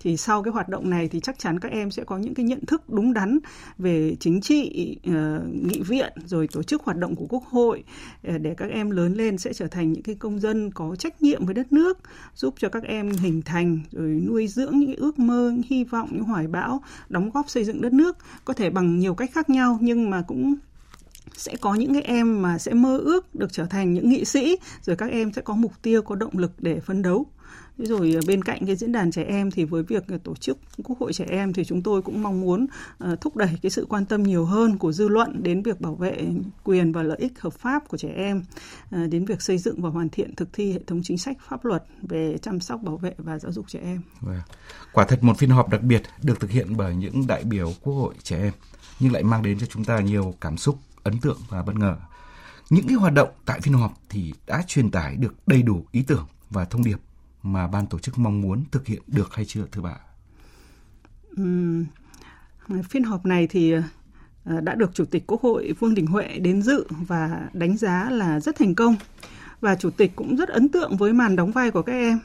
thì 0.00 0.16
sau 0.16 0.42
cái 0.42 0.52
hoạt 0.52 0.68
động 0.68 0.90
này 0.90 1.08
thì 1.08 1.20
chắc 1.20 1.38
chắn 1.38 1.60
các 1.60 1.72
em 1.72 1.90
sẽ 1.90 2.04
có 2.04 2.18
những 2.18 2.34
cái 2.34 2.44
nhận 2.44 2.66
thức 2.66 2.82
đúng 2.88 3.12
đắn 3.12 3.38
về 3.78 4.16
chính 4.20 4.40
trị 4.40 4.96
ờ, 5.06 5.44
nghị 5.52 5.80
viện, 5.80 6.12
rồi 6.26 6.48
tổ 6.52 6.62
chức 6.62 6.82
hoạt 6.82 6.96
động 6.96 7.16
của 7.16 7.26
quốc 7.28 7.44
hội 7.44 7.84
ờ, 8.24 8.38
để 8.38 8.54
các 8.54 8.70
em 8.70 8.90
lớn 8.90 9.14
lên 9.14 9.38
sẽ 9.38 9.52
trở 9.52 9.66
thành 9.66 9.92
những 9.92 10.02
cái 10.02 10.14
công 10.14 10.40
dân 10.40 10.70
có 10.70 10.96
trách 10.96 11.22
nhiệm 11.22 11.46
với 11.46 11.54
đất 11.54 11.72
nước, 11.72 11.98
giúp 12.34 12.54
cho 12.58 12.68
các 12.68 12.82
em 12.82 13.10
hình 13.10 13.42
thành, 13.42 13.80
rồi 13.90 14.08
nuôi 14.26 14.48
dưỡng 14.48 14.78
những 14.78 14.88
cái 14.88 14.96
ước 14.96 15.18
mơ, 15.18 15.50
những 15.54 15.62
hy 15.68 15.84
vọng, 15.84 16.08
những 16.12 16.24
hoài 16.24 16.46
bão, 16.46 16.82
đóng 17.08 17.30
góp 17.30 17.50
xây 17.50 17.64
dựng 17.64 17.80
đất 17.80 17.92
nước. 17.92 18.16
Có 18.44 18.54
thể 18.54 18.70
bằng 18.70 18.98
nhiều 18.98 19.14
cách 19.14 19.30
khác 19.32 19.50
nhau 19.50 19.78
nhưng 19.80 20.10
mà 20.10 20.22
cũng 20.22 20.54
sẽ 21.40 21.56
có 21.60 21.74
những 21.74 21.92
cái 21.92 22.02
em 22.02 22.42
mà 22.42 22.58
sẽ 22.58 22.74
mơ 22.74 22.98
ước 22.98 23.34
được 23.34 23.52
trở 23.52 23.66
thành 23.66 23.94
những 23.94 24.08
nghị 24.08 24.24
sĩ, 24.24 24.56
rồi 24.82 24.96
các 24.96 25.10
em 25.10 25.32
sẽ 25.32 25.42
có 25.42 25.54
mục 25.54 25.72
tiêu, 25.82 26.02
có 26.02 26.14
động 26.14 26.38
lực 26.38 26.52
để 26.58 26.80
phấn 26.80 27.02
đấu. 27.02 27.26
Rồi 27.78 28.12
ờ, 28.14 28.20
bên 28.26 28.44
cạnh 28.44 28.66
cái 28.66 28.76
diễn 28.76 28.92
đàn 28.92 29.10
trẻ 29.10 29.24
em 29.24 29.50
thì 29.50 29.64
với 29.64 29.82
việc 29.82 30.08
ờ, 30.08 30.18
tổ 30.24 30.34
chức 30.34 30.58
quốc 30.84 30.98
hội 30.98 31.12
trẻ 31.12 31.24
em 31.28 31.52
thì 31.52 31.64
chúng 31.64 31.82
tôi 31.82 32.02
cũng 32.02 32.22
mong 32.22 32.40
muốn 32.40 32.66
ờ, 32.98 33.16
thúc 33.20 33.36
đẩy 33.36 33.58
cái 33.62 33.70
sự 33.70 33.86
quan 33.88 34.04
tâm 34.04 34.22
nhiều 34.22 34.44
hơn 34.44 34.78
của 34.78 34.92
dư 34.92 35.08
luận 35.08 35.42
đến 35.42 35.62
việc 35.62 35.80
bảo 35.80 35.94
vệ 35.94 36.26
quyền 36.64 36.92
và 36.92 37.02
lợi 37.02 37.18
ích 37.20 37.40
hợp 37.40 37.52
pháp 37.52 37.88
của 37.88 37.96
trẻ 37.96 38.08
em 38.16 38.42
đến 38.90 39.24
việc 39.24 39.42
xây 39.42 39.58
dựng 39.58 39.82
và 39.82 39.90
hoàn 39.90 40.08
thiện 40.08 40.34
thực 40.34 40.48
thi 40.52 40.72
hệ 40.72 40.80
thống 40.86 41.00
chính 41.04 41.18
sách 41.18 41.36
pháp 41.48 41.64
luật 41.64 41.84
về 42.02 42.38
chăm 42.42 42.60
sóc, 42.60 42.82
bảo 42.82 42.96
vệ 42.96 43.14
và 43.18 43.38
giáo 43.38 43.52
dục 43.52 43.64
trẻ 43.68 43.80
em. 43.82 44.00
Vâng. 44.20 44.40
Quả 44.92 45.04
thật 45.04 45.24
một 45.24 45.38
phiên 45.38 45.50
họp 45.50 45.68
đặc 45.68 45.82
biệt 45.82 46.02
được 46.22 46.40
thực 46.40 46.50
hiện 46.50 46.76
bởi 46.76 46.94
những 46.94 47.26
đại 47.26 47.44
biểu 47.44 47.72
quốc 47.82 47.94
hội 47.94 48.14
trẻ 48.22 48.38
em, 48.38 48.52
nhưng 49.00 49.12
lại 49.12 49.22
mang 49.22 49.42
đến 49.42 49.58
cho 49.58 49.66
chúng 49.66 49.84
ta 49.84 50.00
nhiều 50.00 50.34
cảm 50.40 50.56
xúc 50.56 50.78
ấn 51.02 51.20
tượng 51.20 51.38
và 51.48 51.62
bất 51.62 51.76
ngờ. 51.76 51.96
Những 52.70 52.86
cái 52.86 52.96
hoạt 52.96 53.14
động 53.14 53.28
tại 53.44 53.60
phiên 53.60 53.74
họp 53.74 53.98
thì 54.08 54.32
đã 54.46 54.62
truyền 54.66 54.90
tải 54.90 55.16
được 55.16 55.34
đầy 55.46 55.62
đủ 55.62 55.84
ý 55.92 56.02
tưởng 56.02 56.26
và 56.50 56.64
thông 56.64 56.84
điệp 56.84 57.00
mà 57.42 57.66
ban 57.66 57.86
tổ 57.86 57.98
chức 57.98 58.18
mong 58.18 58.40
muốn 58.40 58.64
thực 58.70 58.86
hiện 58.86 59.02
được 59.06 59.34
hay 59.34 59.44
chưa 59.44 59.66
thưa 59.72 59.82
bà? 59.82 59.96
Uhm, 61.40 61.84
phiên 62.88 63.04
họp 63.04 63.26
này 63.26 63.46
thì 63.46 63.74
ờ, 64.44 64.60
đã 64.60 64.74
được 64.74 64.94
Chủ 64.94 65.04
tịch 65.04 65.26
Quốc 65.26 65.42
hội 65.42 65.74
Vương 65.78 65.94
Đình 65.94 66.06
Huệ 66.06 66.38
đến 66.38 66.62
dự 66.62 66.86
và 66.90 67.48
đánh 67.52 67.76
giá 67.76 68.10
là 68.10 68.40
rất 68.40 68.56
thành 68.56 68.74
công. 68.74 68.96
Và 69.60 69.74
Chủ 69.76 69.90
tịch 69.90 70.12
cũng 70.16 70.36
rất 70.36 70.48
ấn 70.48 70.68
tượng 70.68 70.96
với 70.96 71.12
màn 71.12 71.36
đóng 71.36 71.52
vai 71.52 71.70
của 71.70 71.82
các 71.82 71.92
em. 71.92 72.18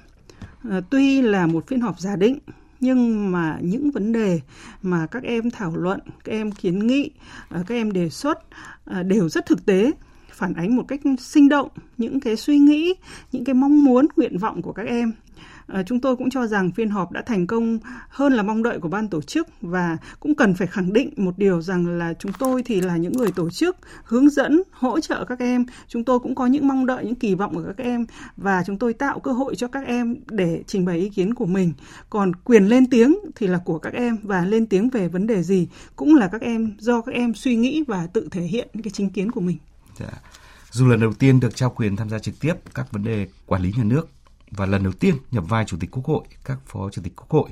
À, 0.69 0.81
tuy 0.89 1.21
là 1.21 1.47
một 1.47 1.67
phiên 1.67 1.81
họp 1.81 1.99
giả 1.99 2.15
định 2.15 2.39
nhưng 2.85 3.31
mà 3.31 3.57
những 3.61 3.91
vấn 3.91 4.11
đề 4.11 4.39
mà 4.81 5.07
các 5.07 5.23
em 5.23 5.51
thảo 5.51 5.75
luận, 5.75 5.99
các 6.23 6.31
em 6.31 6.51
kiến 6.51 6.87
nghị, 6.87 7.11
à, 7.49 7.63
các 7.67 7.75
em 7.75 7.91
đề 7.91 8.09
xuất 8.09 8.39
à, 8.85 9.03
đều 9.03 9.29
rất 9.29 9.45
thực 9.45 9.65
tế 9.65 9.91
phản 10.31 10.53
ánh 10.53 10.75
một 10.75 10.83
cách 10.87 11.01
sinh 11.19 11.49
động 11.49 11.69
những 11.97 12.19
cái 12.19 12.35
suy 12.35 12.57
nghĩ, 12.57 12.93
những 13.31 13.45
cái 13.45 13.53
mong 13.53 13.83
muốn, 13.83 14.05
nguyện 14.15 14.37
vọng 14.37 14.61
của 14.61 14.73
các 14.73 14.87
em. 14.87 15.11
Ờ, 15.67 15.83
chúng 15.85 16.01
tôi 16.01 16.15
cũng 16.15 16.29
cho 16.29 16.47
rằng 16.47 16.71
phiên 16.71 16.89
họp 16.89 17.11
đã 17.11 17.21
thành 17.21 17.47
công 17.47 17.79
hơn 18.09 18.33
là 18.33 18.43
mong 18.43 18.63
đợi 18.63 18.79
của 18.79 18.87
ban 18.87 19.07
tổ 19.07 19.21
chức 19.21 19.47
và 19.61 19.97
cũng 20.19 20.35
cần 20.35 20.53
phải 20.53 20.67
khẳng 20.67 20.93
định 20.93 21.13
một 21.17 21.37
điều 21.37 21.61
rằng 21.61 21.87
là 21.87 22.13
chúng 22.19 22.31
tôi 22.39 22.63
thì 22.63 22.81
là 22.81 22.97
những 22.97 23.13
người 23.13 23.31
tổ 23.31 23.49
chức, 23.49 23.77
hướng 24.03 24.29
dẫn, 24.29 24.61
hỗ 24.71 24.99
trợ 24.99 25.25
các 25.25 25.39
em. 25.39 25.65
Chúng 25.87 26.03
tôi 26.03 26.19
cũng 26.19 26.35
có 26.35 26.45
những 26.45 26.67
mong 26.67 26.85
đợi, 26.85 27.05
những 27.05 27.15
kỳ 27.15 27.35
vọng 27.35 27.55
của 27.55 27.63
các 27.67 27.83
em 27.83 28.05
và 28.37 28.63
chúng 28.67 28.77
tôi 28.77 28.93
tạo 28.93 29.19
cơ 29.19 29.31
hội 29.31 29.55
cho 29.55 29.67
các 29.67 29.85
em 29.87 30.15
để 30.29 30.63
trình 30.67 30.85
bày 30.85 30.97
ý 30.97 31.09
kiến 31.09 31.33
của 31.33 31.45
mình. 31.45 31.73
Còn 32.09 32.35
quyền 32.35 32.65
lên 32.65 32.89
tiếng 32.89 33.15
thì 33.35 33.47
là 33.47 33.59
của 33.65 33.79
các 33.79 33.93
em 33.93 34.17
và 34.23 34.45
lên 34.45 34.65
tiếng 34.67 34.89
về 34.89 35.07
vấn 35.07 35.27
đề 35.27 35.43
gì 35.43 35.67
cũng 35.95 36.15
là 36.15 36.27
các 36.27 36.41
em, 36.41 36.75
do 36.79 37.01
các 37.01 37.15
em 37.15 37.33
suy 37.33 37.55
nghĩ 37.55 37.83
và 37.87 38.07
tự 38.13 38.27
thể 38.31 38.41
hiện 38.41 38.67
cái 38.83 38.91
chính 38.93 39.09
kiến 39.09 39.31
của 39.31 39.41
mình. 39.41 39.57
Dạ. 39.99 40.21
Dù 40.71 40.87
lần 40.87 40.99
đầu 40.99 41.13
tiên 41.13 41.39
được 41.39 41.55
trao 41.55 41.69
quyền 41.69 41.95
tham 41.95 42.09
gia 42.09 42.19
trực 42.19 42.39
tiếp 42.39 42.53
các 42.73 42.91
vấn 42.91 43.03
đề 43.03 43.27
quản 43.45 43.61
lý 43.61 43.73
nhà 43.77 43.83
nước 43.83 44.09
và 44.55 44.65
lần 44.65 44.83
đầu 44.83 44.93
tiên 44.93 45.15
nhập 45.31 45.43
vai 45.47 45.65
Chủ 45.65 45.77
tịch 45.79 45.91
Quốc 45.91 46.05
hội, 46.05 46.23
các 46.45 46.57
phó 46.65 46.89
Chủ 46.89 47.01
tịch 47.01 47.13
Quốc 47.15 47.29
hội, 47.29 47.49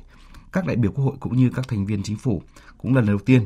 các 0.52 0.66
đại 0.66 0.76
biểu 0.76 0.92
Quốc 0.92 1.04
hội 1.04 1.16
cũng 1.20 1.38
như 1.38 1.50
các 1.56 1.68
thành 1.68 1.86
viên 1.86 2.04
chính 2.04 2.18
phủ 2.18 2.42
cũng 2.78 2.96
lần 2.96 3.06
đầu 3.06 3.20
tiên 3.20 3.46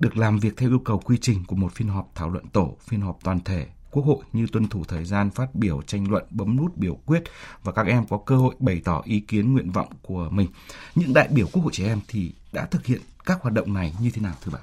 được 0.00 0.16
làm 0.16 0.38
việc 0.38 0.56
theo 0.56 0.70
yêu 0.70 0.78
cầu 0.78 0.98
quy 0.98 1.16
trình 1.20 1.44
của 1.46 1.56
một 1.56 1.72
phiên 1.72 1.88
họp 1.88 2.10
thảo 2.14 2.30
luận 2.30 2.48
tổ, 2.48 2.76
phiên 2.80 3.00
họp 3.00 3.18
toàn 3.22 3.40
thể 3.40 3.66
Quốc 3.90 4.04
hội 4.04 4.24
như 4.32 4.46
tuân 4.52 4.68
thủ 4.68 4.84
thời 4.88 5.04
gian 5.04 5.30
phát 5.30 5.54
biểu 5.54 5.82
tranh 5.82 6.10
luận, 6.10 6.24
bấm 6.30 6.56
nút 6.56 6.76
biểu 6.76 6.94
quyết 7.06 7.22
và 7.62 7.72
các 7.72 7.86
em 7.86 8.06
có 8.06 8.18
cơ 8.18 8.36
hội 8.36 8.54
bày 8.58 8.80
tỏ 8.84 9.02
ý 9.04 9.20
kiến 9.20 9.52
nguyện 9.52 9.70
vọng 9.70 9.88
của 10.02 10.28
mình. 10.30 10.48
Những 10.94 11.14
đại 11.14 11.28
biểu 11.28 11.46
Quốc 11.52 11.62
hội 11.62 11.72
trẻ 11.72 11.86
em 11.86 12.00
thì 12.08 12.32
đã 12.52 12.64
thực 12.64 12.86
hiện 12.86 13.00
các 13.26 13.42
hoạt 13.42 13.54
động 13.54 13.74
này 13.74 13.94
như 14.00 14.10
thế 14.10 14.22
nào 14.22 14.34
thưa 14.44 14.52
bà? 14.54 14.60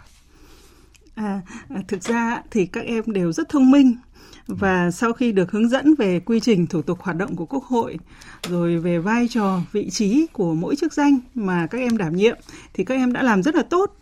À, 1.15 1.41
à, 1.69 1.81
thực 1.87 2.03
ra 2.03 2.41
thì 2.51 2.65
các 2.65 2.85
em 2.85 3.03
đều 3.07 3.31
rất 3.31 3.49
thông 3.49 3.71
minh 3.71 3.95
và 4.47 4.91
sau 4.91 5.13
khi 5.13 5.31
được 5.31 5.51
hướng 5.51 5.69
dẫn 5.69 5.95
về 5.95 6.19
quy 6.19 6.39
trình 6.39 6.67
thủ 6.67 6.81
tục 6.81 7.01
hoạt 7.01 7.17
động 7.17 7.35
của 7.35 7.45
Quốc 7.45 7.63
hội, 7.63 7.97
rồi 8.49 8.79
về 8.79 8.99
vai 8.99 9.27
trò, 9.29 9.59
vị 9.71 9.89
trí 9.89 10.27
của 10.33 10.53
mỗi 10.53 10.75
chức 10.75 10.93
danh 10.93 11.19
mà 11.35 11.67
các 11.67 11.77
em 11.77 11.97
đảm 11.97 12.15
nhiệm, 12.15 12.37
thì 12.73 12.83
các 12.83 12.95
em 12.95 13.13
đã 13.13 13.23
làm 13.23 13.43
rất 13.43 13.55
là 13.55 13.63
tốt. 13.63 13.95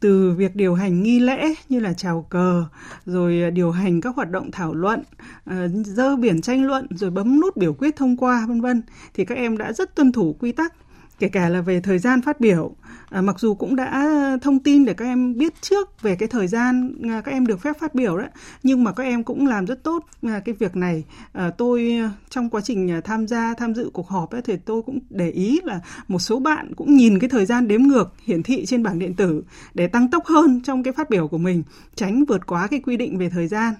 Từ 0.00 0.34
việc 0.36 0.56
điều 0.56 0.74
hành 0.74 1.02
nghi 1.02 1.20
lễ 1.20 1.54
như 1.68 1.80
là 1.80 1.92
chào 1.92 2.26
cờ, 2.30 2.64
rồi 3.06 3.42
à, 3.42 3.50
điều 3.50 3.70
hành 3.70 4.00
các 4.00 4.16
hoạt 4.16 4.30
động 4.30 4.50
thảo 4.50 4.74
luận 4.74 5.02
à, 5.44 5.68
dơ 5.84 6.16
biển 6.16 6.40
tranh 6.40 6.64
luận, 6.66 6.86
rồi 6.90 7.10
bấm 7.10 7.40
nút 7.40 7.56
biểu 7.56 7.72
quyết 7.74 7.96
thông 7.96 8.16
qua, 8.16 8.46
vân 8.48 8.60
vân, 8.60 8.82
thì 9.14 9.24
các 9.24 9.34
em 9.34 9.58
đã 9.58 9.72
rất 9.72 9.94
tuân 9.94 10.12
thủ 10.12 10.36
quy 10.40 10.52
tắc 10.52 10.74
kể 11.18 11.28
cả 11.28 11.48
là 11.48 11.60
về 11.60 11.80
thời 11.80 11.98
gian 11.98 12.22
phát 12.22 12.40
biểu 12.40 12.74
à, 13.10 13.20
mặc 13.20 13.40
dù 13.40 13.54
cũng 13.54 13.76
đã 13.76 14.10
thông 14.42 14.58
tin 14.58 14.84
để 14.84 14.94
các 14.94 15.04
em 15.04 15.38
biết 15.38 15.52
trước 15.60 16.02
về 16.02 16.16
cái 16.16 16.28
thời 16.28 16.46
gian 16.46 16.94
à, 17.02 17.20
các 17.24 17.32
em 17.32 17.46
được 17.46 17.60
phép 17.60 17.78
phát 17.80 17.94
biểu 17.94 18.18
đó 18.18 18.24
nhưng 18.62 18.84
mà 18.84 18.92
các 18.92 19.02
em 19.02 19.24
cũng 19.24 19.46
làm 19.46 19.64
rất 19.64 19.82
tốt 19.82 20.04
à, 20.22 20.40
cái 20.44 20.54
việc 20.58 20.76
này. 20.76 21.04
À, 21.32 21.50
tôi 21.58 21.92
trong 22.30 22.50
quá 22.50 22.60
trình 22.60 22.90
à, 22.90 23.00
tham 23.04 23.26
gia 23.26 23.54
tham 23.54 23.74
dự 23.74 23.90
cuộc 23.92 24.08
họp 24.08 24.30
ấy, 24.30 24.42
thì 24.42 24.56
tôi 24.56 24.82
cũng 24.82 24.98
để 25.10 25.30
ý 25.30 25.60
là 25.64 25.80
một 26.08 26.18
số 26.18 26.40
bạn 26.40 26.74
cũng 26.74 26.96
nhìn 26.96 27.18
cái 27.18 27.30
thời 27.30 27.46
gian 27.46 27.68
đếm 27.68 27.82
ngược 27.82 28.14
hiển 28.24 28.42
thị 28.42 28.66
trên 28.66 28.82
bảng 28.82 28.98
điện 28.98 29.14
tử 29.14 29.42
để 29.74 29.86
tăng 29.86 30.10
tốc 30.10 30.26
hơn 30.26 30.60
trong 30.64 30.82
cái 30.82 30.92
phát 30.92 31.10
biểu 31.10 31.28
của 31.28 31.38
mình 31.38 31.62
tránh 31.94 32.24
vượt 32.24 32.46
quá 32.46 32.66
cái 32.66 32.80
quy 32.80 32.96
định 32.96 33.18
về 33.18 33.30
thời 33.30 33.48
gian. 33.48 33.74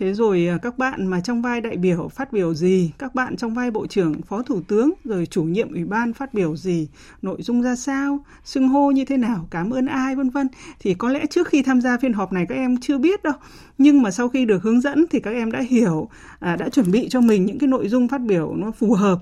Thế 0.00 0.14
rồi 0.14 0.46
à, 0.48 0.58
các 0.62 0.78
bạn 0.78 1.06
mà 1.06 1.20
trong 1.20 1.42
vai 1.42 1.60
đại 1.60 1.76
biểu 1.76 2.08
phát 2.08 2.32
biểu 2.32 2.54
gì, 2.54 2.90
các 2.98 3.14
bạn 3.14 3.36
trong 3.36 3.54
vai 3.54 3.70
bộ 3.70 3.86
trưởng, 3.86 4.22
phó 4.22 4.42
thủ 4.42 4.60
tướng, 4.68 4.92
rồi 5.04 5.26
chủ 5.26 5.42
nhiệm 5.42 5.72
ủy 5.72 5.84
ban 5.84 6.12
phát 6.12 6.34
biểu 6.34 6.56
gì, 6.56 6.88
nội 7.22 7.42
dung 7.42 7.62
ra 7.62 7.76
sao, 7.76 8.18
xưng 8.44 8.68
hô 8.68 8.90
như 8.90 9.04
thế 9.04 9.16
nào, 9.16 9.48
cảm 9.50 9.70
ơn 9.70 9.86
ai? 9.86 10.16
Vân 10.16 10.30
vân. 10.30 10.48
Thì 10.80 10.94
có 10.94 11.08
lẽ 11.08 11.26
trước 11.30 11.48
khi 11.48 11.62
tham 11.62 11.80
gia 11.80 11.98
phiên 11.98 12.12
họp 12.12 12.32
này 12.32 12.46
các 12.48 12.54
em 12.54 12.76
chưa 12.80 12.98
biết 12.98 13.22
đâu. 13.22 13.34
Nhưng 13.78 14.02
mà 14.02 14.10
sau 14.10 14.28
khi 14.28 14.44
được 14.44 14.62
hướng 14.62 14.80
dẫn 14.80 15.04
thì 15.10 15.20
các 15.20 15.30
em 15.30 15.52
đã 15.52 15.60
hiểu, 15.60 16.08
à, 16.38 16.56
đã 16.56 16.68
chuẩn 16.68 16.90
bị 16.90 17.08
cho 17.08 17.20
mình 17.20 17.44
những 17.46 17.58
cái 17.58 17.68
nội 17.68 17.88
dung 17.88 18.08
phát 18.08 18.20
biểu 18.20 18.54
nó 18.56 18.70
phù 18.70 18.94
hợp 18.94 19.18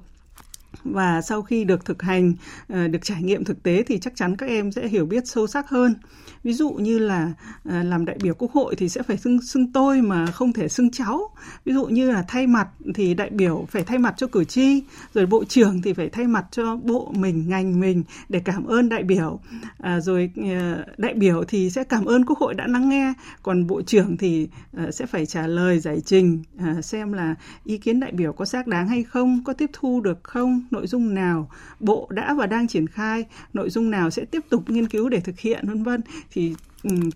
và 0.85 1.23
sau 1.23 1.43
khi 1.43 1.65
được 1.65 1.85
thực 1.85 2.03
hành 2.03 2.33
ờ, 2.69 2.89
được 2.89 2.99
trải 3.03 3.23
nghiệm 3.23 3.45
thực 3.45 3.63
tế 3.63 3.83
thì 3.83 3.99
chắc 3.99 4.17
chắn 4.17 4.37
các 4.37 4.49
em 4.49 4.73
sẽ 4.73 4.89
hiểu 4.89 5.07
biết 5.07 5.27
sâu 5.27 5.47
sắc 5.47 5.69
hơn. 5.69 5.95
Ví 6.43 6.53
dụ 6.53 6.71
như 6.71 6.99
là 6.99 7.33
ờ, 7.65 7.83
làm 7.83 8.05
đại 8.05 8.17
biểu 8.23 8.35
quốc 8.35 8.53
hội 8.53 8.77
thì 8.77 8.89
sẽ 8.89 9.03
phải 9.03 9.17
xưng 9.17 9.43
xưng 9.43 9.73
tôi 9.73 10.03
mà 10.03 10.27
không 10.27 10.53
thể 10.53 10.69
xưng 10.69 10.91
cháu. 10.91 11.31
Ví 11.65 11.73
dụ 11.73 11.87
như 11.87 12.11
là 12.11 12.25
thay 12.29 12.47
mặt 12.47 12.69
thì 12.95 13.15
đại 13.15 13.31
biểu 13.31 13.67
phải 13.71 13.85
thay 13.85 13.99
mặt 13.99 14.15
cho 14.17 14.27
cử 14.27 14.45
tri 14.45 14.83
rồi 15.15 15.27
bộ 15.27 15.45
trưởng 15.45 15.83
thì 15.83 15.93
phải 15.93 16.09
thay 16.09 16.27
mặt 16.27 16.45
cho 16.51 16.77
bộ 16.77 17.13
mình 17.17 17.49
ngành 17.49 17.81
mình 17.81 18.03
để 18.29 18.41
cảm 18.45 18.67
ơn 18.67 18.89
đại 18.89 19.03
biểu. 19.03 19.41
À, 19.79 20.01
rồi 20.01 20.31
ờ, 20.37 20.85
đại 20.99 21.15
biểu 21.15 21.45
thì 21.49 21.71
sẽ 21.71 21.85
cảm 21.85 22.05
ơn 22.05 22.25
quốc 22.25 22.39
hội 22.39 22.55
đã 22.55 22.67
lắng 22.67 22.89
nghe 22.89 23.13
còn 23.43 23.67
bộ 23.67 23.83
trưởng 23.83 24.17
thì 24.17 24.49
sẽ 24.93 25.07
phải 25.07 25.27
trả 25.27 25.47
lời 25.47 25.81
giải 25.81 26.01
trình 26.01 26.43
xem 26.83 27.13
là 27.13 27.35
ý 27.65 27.79
kiến 27.79 28.01
đại 28.01 28.13
biểu 28.13 28.33
có 28.33 28.45
xác 28.45 28.67
đáng 28.67 28.89
hay 28.89 29.03
không 29.03 29.45
có 29.45 29.53
tiếp 29.53 29.71
thu 29.73 30.01
được 30.01 30.25
không 30.25 30.64
nội 30.71 30.87
dung 30.87 31.15
nào 31.15 31.51
bộ 31.81 32.09
đã 32.11 32.35
và 32.35 32.47
đang 32.47 32.69
triển 32.69 32.87
khai, 32.87 33.25
nội 33.53 33.71
dung 33.71 33.91
nào 33.91 34.11
sẽ 34.11 34.25
tiếp 34.25 34.41
tục 34.49 34.71
nghiên 34.71 34.89
cứu 34.89 35.09
để 35.09 35.21
thực 35.21 35.41
hiện, 35.41 35.69
vân 35.69 35.83
vân. 35.83 36.01
Thì 36.31 36.55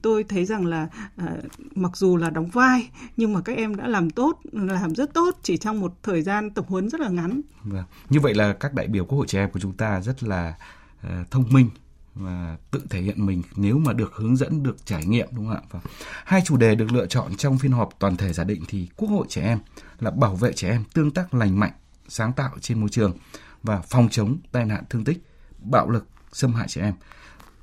tôi 0.03 0.25
thấy 0.25 0.45
rằng 0.45 0.67
là 0.67 0.89
ờ, 1.17 1.27
mặc 1.75 1.97
dù 1.97 2.17
là 2.17 2.31
đóng 2.31 2.49
vai, 2.49 2.91
nhưng 3.17 3.33
mà 3.33 3.41
các 3.41 3.57
em 3.57 3.77
đã 3.77 3.89
làm 3.89 4.11
tốt, 4.11 4.41
làm 4.53 4.95
rất 4.95 5.15
tốt, 5.15 5.39
chỉ 5.43 5.57
trong 5.57 5.81
một 5.81 5.95
thời 6.03 6.23
gian 6.23 6.51
tập 6.51 6.65
huấn 6.69 6.91
rất 6.91 7.01
là 7.01 7.09
ngắn. 7.09 7.41
Vâng. 7.63 7.85
như 8.11 8.21
vậy 8.21 8.35
là 8.35 8.53
các 8.53 8.75
đại 8.75 8.87
biểu 8.87 9.05
quốc 9.05 9.19
hội 9.19 9.27
trẻ 9.27 9.39
em 9.39 9.51
của 9.51 9.61
chúng 9.61 9.73
ta 9.73 10.01
rất 10.01 10.23
là 10.23 10.55
ờ, 11.03 11.25
thông 11.31 11.45
minh 11.51 11.71
và 12.15 12.57
tự 12.71 12.81
thể 12.91 13.01
hiện 13.01 13.27
mình 13.27 13.43
nếu 13.57 13.79
mà 13.79 13.93
được 13.93 14.13
hướng 14.15 14.37
dẫn, 14.37 14.63
được 14.63 14.87
trải 14.87 15.07
nghiệm, 15.07 15.29
đúng 15.33 15.47
không 15.47 15.57
ạ? 15.57 15.63
Và 15.71 15.81
hai 16.25 16.43
chủ 16.45 16.57
đề 16.57 16.75
được 16.75 16.93
lựa 16.93 17.07
chọn 17.07 17.37
trong 17.37 17.59
phiên 17.59 17.73
họp 17.73 17.89
toàn 17.99 18.17
thể 18.17 18.33
giả 18.33 18.45
định 18.45 18.63
thì 18.69 18.89
quốc 18.97 19.09
hội 19.09 19.27
trẻ 19.29 19.43
em 19.43 19.59
là 20.01 20.11
bảo 20.11 20.35
vệ 20.35 20.53
trẻ 20.53 20.71
em 20.71 20.85
tương 20.95 21.11
tác 21.11 21.35
lành 21.35 21.61
mạnh 21.61 21.73
sáng 22.09 22.33
tạo 22.33 22.51
trên 22.61 22.81
môi 22.81 22.89
trường 22.89 23.17
và 23.63 23.81
phòng 23.81 24.09
chống 24.09 24.39
tai 24.53 24.65
nạn 24.65 24.85
thương 24.91 25.05
tích 25.05 25.19
bạo 25.59 25.91
lực 25.91 26.07
xâm 26.33 26.55
hại 26.55 26.69
trẻ 26.69 26.83
em. 26.83 26.95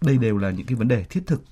Đây 0.02 0.18
đều 0.18 0.38
là 0.38 0.52
những 0.52 0.66
cái 0.66 0.75
vấn 0.75 0.88
đề 0.88 1.04
thiết 1.04 1.24
thực 1.28 1.44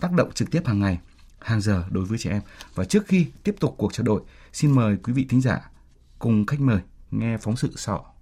tác 0.00 0.12
động 0.12 0.32
trực 0.32 0.50
tiếp 0.50 0.62
hàng 0.66 0.80
ngày 0.80 0.98
hàng 1.40 1.60
giờ 1.60 1.84
đối 1.90 2.04
với 2.04 2.18
trẻ 2.18 2.30
em. 2.30 2.42
Và 2.74 2.84
trước 2.84 3.06
khi 3.06 3.26
tiếp 3.42 3.54
tục 3.60 3.74
cuộc 3.78 3.92
trao 3.92 4.04
đổi 4.04 4.22
xin 4.52 4.70
mời 4.70 4.96
quý 5.02 5.12
vị 5.12 5.26
thính 5.28 5.40
giả 5.40 5.70
cùng 6.18 6.46
khách 6.46 6.60
mời 6.60 6.80
nghe 7.10 7.36
phóng 7.36 7.56
sự 7.56 7.72
sau. 7.76 8.14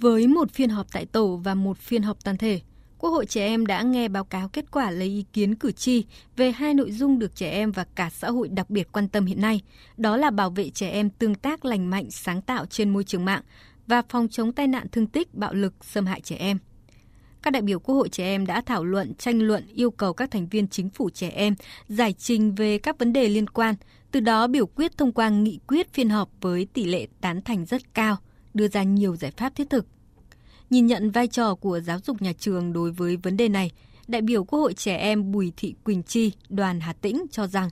Với 0.00 0.26
một 0.26 0.52
phiên 0.52 0.70
họp 0.70 0.86
tại 0.92 1.06
tổ 1.06 1.36
và 1.36 1.54
một 1.54 1.78
phiên 1.78 2.02
họp 2.02 2.24
toàn 2.24 2.36
thể, 2.36 2.60
Quốc 2.98 3.10
hội 3.10 3.26
trẻ 3.26 3.46
em 3.46 3.66
đã 3.66 3.82
nghe 3.82 4.08
báo 4.08 4.24
cáo 4.24 4.48
kết 4.48 4.70
quả 4.70 4.90
lấy 4.90 5.08
ý 5.08 5.24
kiến 5.32 5.54
cử 5.54 5.72
tri 5.72 6.04
về 6.36 6.52
hai 6.52 6.74
nội 6.74 6.92
dung 6.92 7.18
được 7.18 7.36
trẻ 7.36 7.50
em 7.50 7.72
và 7.72 7.84
cả 7.94 8.10
xã 8.10 8.30
hội 8.30 8.48
đặc 8.48 8.70
biệt 8.70 8.92
quan 8.92 9.08
tâm 9.08 9.26
hiện 9.26 9.40
nay, 9.40 9.60
đó 9.96 10.16
là 10.16 10.30
bảo 10.30 10.50
vệ 10.50 10.70
trẻ 10.70 10.90
em 10.90 11.10
tương 11.10 11.34
tác 11.34 11.64
lành 11.64 11.90
mạnh, 11.90 12.10
sáng 12.10 12.42
tạo 12.42 12.66
trên 12.66 12.90
môi 12.90 13.04
trường 13.04 13.24
mạng 13.24 13.42
và 13.86 14.02
phòng 14.08 14.28
chống 14.28 14.52
tai 14.52 14.66
nạn 14.66 14.86
thương 14.92 15.06
tích, 15.06 15.34
bạo 15.34 15.54
lực, 15.54 15.74
xâm 15.84 16.06
hại 16.06 16.20
trẻ 16.20 16.36
em. 16.36 16.58
Các 17.42 17.50
đại 17.50 17.62
biểu 17.62 17.78
Quốc 17.78 17.94
hội 17.94 18.08
trẻ 18.08 18.24
em 18.24 18.46
đã 18.46 18.60
thảo 18.60 18.84
luận, 18.84 19.14
tranh 19.14 19.42
luận 19.42 19.66
yêu 19.74 19.90
cầu 19.90 20.12
các 20.12 20.30
thành 20.30 20.48
viên 20.48 20.68
chính 20.68 20.90
phủ 20.90 21.10
trẻ 21.10 21.28
em 21.28 21.54
giải 21.88 22.12
trình 22.12 22.54
về 22.54 22.78
các 22.78 22.98
vấn 22.98 23.12
đề 23.12 23.28
liên 23.28 23.48
quan, 23.48 23.74
từ 24.10 24.20
đó 24.20 24.46
biểu 24.46 24.66
quyết 24.66 24.96
thông 24.96 25.12
qua 25.12 25.28
nghị 25.28 25.58
quyết 25.66 25.92
phiên 25.92 26.08
họp 26.08 26.30
với 26.40 26.66
tỷ 26.72 26.84
lệ 26.84 27.06
tán 27.20 27.42
thành 27.42 27.64
rất 27.64 27.94
cao, 27.94 28.16
đưa 28.54 28.68
ra 28.68 28.82
nhiều 28.82 29.16
giải 29.16 29.30
pháp 29.30 29.54
thiết 29.54 29.70
thực 29.70 29.86
Nhìn 30.70 30.86
nhận 30.86 31.10
vai 31.10 31.26
trò 31.26 31.54
của 31.54 31.80
giáo 31.80 31.98
dục 32.04 32.22
nhà 32.22 32.32
trường 32.38 32.72
đối 32.72 32.90
với 32.90 33.16
vấn 33.16 33.36
đề 33.36 33.48
này, 33.48 33.70
đại 34.08 34.22
biểu 34.22 34.44
Quốc 34.44 34.58
hội 34.58 34.74
trẻ 34.74 34.96
em 34.96 35.32
Bùi 35.32 35.52
Thị 35.56 35.74
Quỳnh 35.84 36.02
Chi, 36.02 36.32
đoàn 36.48 36.80
Hà 36.80 36.92
Tĩnh 36.92 37.22
cho 37.30 37.46
rằng 37.46 37.70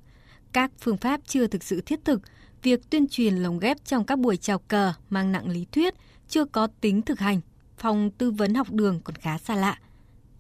các 0.53 0.71
phương 0.81 0.97
pháp 0.97 1.21
chưa 1.27 1.47
thực 1.47 1.63
sự 1.63 1.81
thiết 1.81 2.05
thực, 2.05 2.21
việc 2.63 2.91
tuyên 2.91 3.09
truyền 3.09 3.35
lồng 3.37 3.59
ghép 3.59 3.85
trong 3.85 4.05
các 4.05 4.19
buổi 4.19 4.37
chào 4.37 4.59
cờ 4.59 4.93
mang 5.11 5.33
nặng 5.33 5.49
lý 5.49 5.67
thuyết 5.73 5.95
chưa 6.29 6.45
có 6.45 6.69
tính 6.81 7.03
thực 7.03 7.19
hành, 7.19 7.41
phòng 7.79 8.11
tư 8.19 8.31
vấn 8.31 8.55
học 8.55 8.73
đường 8.73 9.01
còn 9.05 9.17
khá 9.17 9.39
xa 9.39 9.57
lạ. 9.57 9.79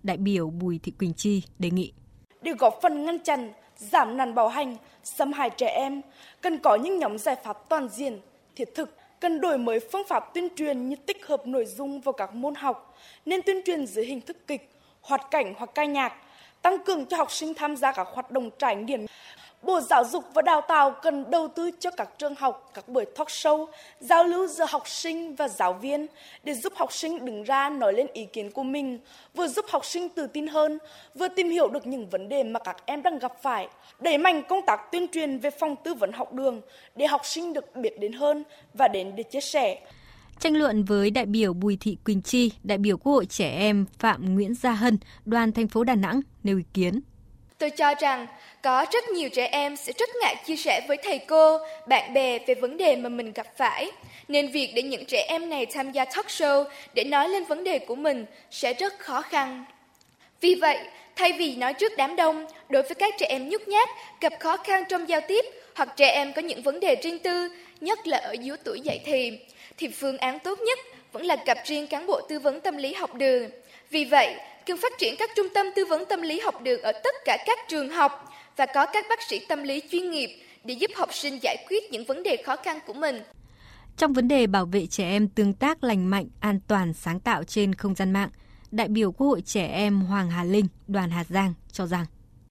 Đại 0.02 0.16
biểu 0.16 0.50
Bùi 0.50 0.78
Thị 0.82 0.92
Quỳnh 0.98 1.14
Chi 1.14 1.42
đề 1.58 1.70
nghị. 1.70 1.92
Để 2.42 2.52
góp 2.58 2.74
phần 2.82 3.04
ngăn 3.04 3.18
chặn, 3.24 3.52
giảm 3.76 4.16
nạn 4.16 4.34
bạo 4.34 4.48
hành, 4.48 4.76
xâm 5.04 5.32
hại 5.32 5.50
trẻ 5.50 5.66
em, 5.66 6.02
cần 6.40 6.58
có 6.62 6.76
những 6.76 6.98
nhóm 6.98 7.18
giải 7.18 7.36
pháp 7.44 7.56
toàn 7.68 7.88
diện, 7.88 8.20
thiết 8.56 8.68
thực 8.74 8.96
cần 9.20 9.40
đổi 9.40 9.58
mới 9.58 9.80
phương 9.80 10.06
pháp 10.08 10.34
tuyên 10.34 10.48
truyền 10.56 10.88
như 10.88 10.96
tích 11.06 11.26
hợp 11.26 11.46
nội 11.46 11.64
dung 11.64 12.00
vào 12.00 12.12
các 12.12 12.34
môn 12.34 12.54
học, 12.54 12.98
nên 13.26 13.42
tuyên 13.42 13.62
truyền 13.64 13.86
dưới 13.86 14.04
hình 14.04 14.20
thức 14.20 14.36
kịch, 14.46 14.70
hoạt 15.00 15.30
cảnh 15.30 15.54
hoặc 15.56 15.70
ca 15.74 15.84
nhạc, 15.84 16.12
tăng 16.62 16.84
cường 16.84 17.06
cho 17.06 17.16
học 17.16 17.32
sinh 17.32 17.54
tham 17.54 17.76
gia 17.76 17.92
các 17.92 18.06
hoạt 18.12 18.30
động 18.30 18.50
trải 18.58 18.76
nghiệm. 18.76 19.06
Bộ 19.62 19.80
Giáo 19.80 20.04
dục 20.04 20.24
và 20.34 20.42
Đào 20.42 20.60
tạo 20.68 20.94
cần 21.02 21.30
đầu 21.30 21.48
tư 21.48 21.70
cho 21.80 21.90
các 21.90 22.08
trường 22.18 22.34
học 22.34 22.70
các 22.74 22.88
buổi 22.88 23.04
talk 23.04 23.28
show, 23.28 23.66
giao 24.00 24.24
lưu 24.24 24.46
giữa 24.46 24.64
học 24.68 24.88
sinh 24.88 25.34
và 25.34 25.48
giáo 25.48 25.72
viên 25.72 26.06
để 26.44 26.54
giúp 26.54 26.72
học 26.76 26.92
sinh 26.92 27.24
đứng 27.24 27.42
ra 27.42 27.68
nói 27.68 27.92
lên 27.92 28.06
ý 28.12 28.24
kiến 28.24 28.50
của 28.50 28.62
mình, 28.62 28.98
vừa 29.34 29.48
giúp 29.48 29.64
học 29.68 29.84
sinh 29.84 30.08
tự 30.08 30.26
tin 30.26 30.46
hơn, 30.46 30.78
vừa 31.14 31.28
tìm 31.28 31.50
hiểu 31.50 31.68
được 31.68 31.86
những 31.86 32.08
vấn 32.08 32.28
đề 32.28 32.42
mà 32.42 32.60
các 32.60 32.76
em 32.86 33.02
đang 33.02 33.18
gặp 33.18 33.32
phải, 33.42 33.68
đẩy 34.00 34.18
mạnh 34.18 34.42
công 34.48 34.66
tác 34.66 34.80
tuyên 34.92 35.08
truyền 35.12 35.38
về 35.38 35.50
phòng 35.50 35.76
tư 35.84 35.94
vấn 35.94 36.12
học 36.12 36.32
đường 36.32 36.60
để 36.96 37.06
học 37.06 37.20
sinh 37.24 37.52
được 37.52 37.76
biết 37.76 38.00
đến 38.00 38.12
hơn 38.12 38.44
và 38.74 38.88
đến 38.88 39.16
để 39.16 39.22
chia 39.22 39.40
sẻ. 39.40 39.78
Tranh 40.38 40.56
luận 40.56 40.84
với 40.84 41.10
đại 41.10 41.26
biểu 41.26 41.54
Bùi 41.54 41.76
Thị 41.80 41.96
Quỳnh 42.04 42.22
Chi, 42.22 42.52
đại 42.62 42.78
biểu 42.78 42.96
Quốc 42.96 43.12
hội 43.12 43.26
trẻ 43.26 43.50
em 43.50 43.86
Phạm 43.98 44.34
Nguyễn 44.34 44.54
Gia 44.54 44.72
Hân, 44.72 44.98
đoàn 45.24 45.52
thành 45.52 45.68
phố 45.68 45.84
Đà 45.84 45.94
Nẵng 45.94 46.20
nêu 46.42 46.56
ý 46.56 46.64
kiến. 46.74 47.00
Tôi 47.58 47.70
cho 47.70 47.94
rằng 48.00 48.26
có 48.62 48.86
rất 48.92 49.08
nhiều 49.08 49.28
trẻ 49.28 49.46
em 49.46 49.76
sẽ 49.76 49.92
rất 49.98 50.10
ngại 50.20 50.36
chia 50.46 50.56
sẻ 50.56 50.80
với 50.88 50.96
thầy 50.96 51.18
cô, 51.18 51.58
bạn 51.86 52.14
bè 52.14 52.38
về 52.38 52.54
vấn 52.54 52.76
đề 52.76 52.96
mà 52.96 53.08
mình 53.08 53.32
gặp 53.32 53.46
phải. 53.56 53.90
Nên 54.28 54.48
việc 54.48 54.72
để 54.74 54.82
những 54.82 55.04
trẻ 55.04 55.26
em 55.28 55.50
này 55.50 55.66
tham 55.66 55.92
gia 55.92 56.04
talk 56.04 56.26
show 56.26 56.64
để 56.94 57.04
nói 57.04 57.28
lên 57.28 57.44
vấn 57.44 57.64
đề 57.64 57.78
của 57.78 57.94
mình 57.94 58.26
sẽ 58.50 58.72
rất 58.72 58.98
khó 58.98 59.22
khăn. 59.22 59.64
Vì 60.40 60.54
vậy, 60.54 60.78
thay 61.16 61.32
vì 61.32 61.56
nói 61.56 61.74
trước 61.74 61.92
đám 61.96 62.16
đông, 62.16 62.46
đối 62.68 62.82
với 62.82 62.94
các 62.94 63.14
trẻ 63.18 63.26
em 63.28 63.48
nhút 63.48 63.68
nhát, 63.68 63.88
gặp 64.20 64.32
khó 64.40 64.56
khăn 64.56 64.84
trong 64.88 65.08
giao 65.08 65.20
tiếp 65.28 65.44
hoặc 65.74 65.88
trẻ 65.96 66.10
em 66.10 66.32
có 66.32 66.42
những 66.42 66.62
vấn 66.62 66.80
đề 66.80 66.96
riêng 67.02 67.18
tư, 67.18 67.48
nhất 67.80 68.06
là 68.06 68.18
ở 68.18 68.32
dưới 68.32 68.56
tuổi 68.64 68.80
dậy 68.80 69.00
thì, 69.04 69.38
thì 69.76 69.88
phương 69.88 70.18
án 70.18 70.38
tốt 70.38 70.58
nhất 70.60 70.78
vẫn 71.12 71.24
là 71.24 71.36
gặp 71.46 71.58
riêng 71.64 71.86
cán 71.86 72.06
bộ 72.06 72.20
tư 72.20 72.38
vấn 72.38 72.60
tâm 72.60 72.76
lý 72.76 72.94
học 72.94 73.14
đường. 73.14 73.50
Vì 73.90 74.04
vậy, 74.04 74.34
cần 74.66 74.76
phát 74.76 74.92
triển 74.98 75.14
các 75.18 75.30
trung 75.36 75.46
tâm 75.54 75.66
tư 75.76 75.84
vấn 75.84 76.04
tâm 76.04 76.22
lý 76.22 76.40
học 76.40 76.62
đường 76.62 76.82
ở 76.82 76.92
tất 76.92 77.14
cả 77.24 77.38
các 77.46 77.58
trường 77.68 77.88
học 77.88 78.32
và 78.56 78.66
có 78.66 78.86
các 78.86 79.06
bác 79.08 79.22
sĩ 79.22 79.38
tâm 79.48 79.62
lý 79.62 79.82
chuyên 79.90 80.10
nghiệp 80.10 80.42
để 80.64 80.74
giúp 80.74 80.90
học 80.96 81.14
sinh 81.14 81.38
giải 81.42 81.56
quyết 81.68 81.92
những 81.92 82.04
vấn 82.04 82.22
đề 82.22 82.42
khó 82.46 82.56
khăn 82.56 82.78
của 82.86 82.92
mình. 82.92 83.22
Trong 83.96 84.12
vấn 84.12 84.28
đề 84.28 84.46
bảo 84.46 84.66
vệ 84.66 84.86
trẻ 84.86 85.04
em 85.04 85.28
tương 85.28 85.54
tác 85.54 85.84
lành 85.84 86.10
mạnh, 86.10 86.28
an 86.40 86.60
toàn, 86.68 86.92
sáng 86.92 87.20
tạo 87.20 87.44
trên 87.44 87.74
không 87.74 87.94
gian 87.94 88.12
mạng, 88.12 88.30
đại 88.70 88.88
biểu 88.88 89.12
Quốc 89.12 89.26
hội 89.26 89.40
trẻ 89.40 89.66
em 89.66 90.00
Hoàng 90.00 90.30
Hà 90.30 90.44
Linh, 90.44 90.66
đoàn 90.86 91.10
Hà 91.10 91.24
Giang 91.24 91.54
cho 91.72 91.86
rằng 91.86 92.06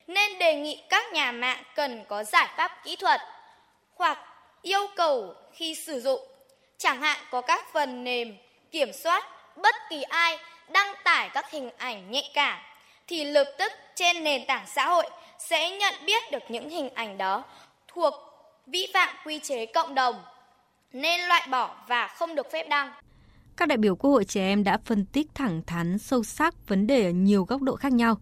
nên 0.08 0.40
đề 0.40 0.56
nghị 0.56 0.82
các 0.90 1.14
nhà 1.14 1.32
mạng 1.32 1.64
cần 1.76 2.04
có 2.08 2.24
giải 2.24 2.50
pháp 2.58 2.72
kỹ 2.84 2.96
thuật 3.00 3.22
hoặc 3.96 4.18
yêu 4.62 4.88
cầu 4.96 5.34
khi 5.54 5.76
sử 5.76 6.00
dụng, 6.00 6.20
chẳng 6.78 7.02
hạn 7.02 7.20
có 7.32 7.42
các 7.42 7.66
phần 7.74 8.04
mềm 8.04 8.34
kiểm 8.72 8.94
soát 8.94 9.24
bất 9.62 9.76
kỳ 9.90 10.02
ai 10.02 10.38
đăng 10.74 10.96
tải 11.04 11.30
các 11.34 11.52
hình 11.52 11.70
ảnh 11.78 12.12
nhạy 12.12 12.32
cảm, 12.34 12.60
thì 13.08 13.24
lập 13.24 13.56
tức 13.60 13.72
trên 13.96 14.24
nền 14.24 14.42
tảng 14.48 14.66
xã 14.68 14.88
hội 14.88 15.10
sẽ 15.40 15.78
nhận 15.78 15.94
biết 16.06 16.24
được 16.32 16.44
những 16.50 16.70
hình 16.70 16.90
ảnh 16.90 17.18
đó 17.18 17.44
thuộc 17.88 18.14
vi 18.68 18.88
phạm 18.94 19.16
quy 19.26 19.40
chế 19.40 19.66
cộng 19.66 19.96
đồng, 19.96 20.16
nên 20.94 21.22
loại 21.22 21.48
bỏ 21.52 21.76
và 21.88 22.08
không 22.08 22.36
được 22.36 22.48
phép 22.52 22.68
đăng. 22.70 22.92
Các 23.58 23.68
đại 23.68 23.78
biểu 23.78 23.96
Quốc 23.96 24.12
hội 24.12 24.26
trẻ 24.26 24.42
em 24.42 24.64
đã 24.64 24.78
phân 24.86 25.06
tích 25.06 25.28
thẳng 25.36 25.62
thắn 25.68 25.98
sâu 26.00 26.24
sắc 26.24 26.68
vấn 26.68 26.88
đề 26.88 27.06
ở 27.06 27.10
nhiều 27.10 27.44
góc 27.44 27.62
độ 27.62 27.76
khác 27.76 27.94
nhau. 27.94 28.18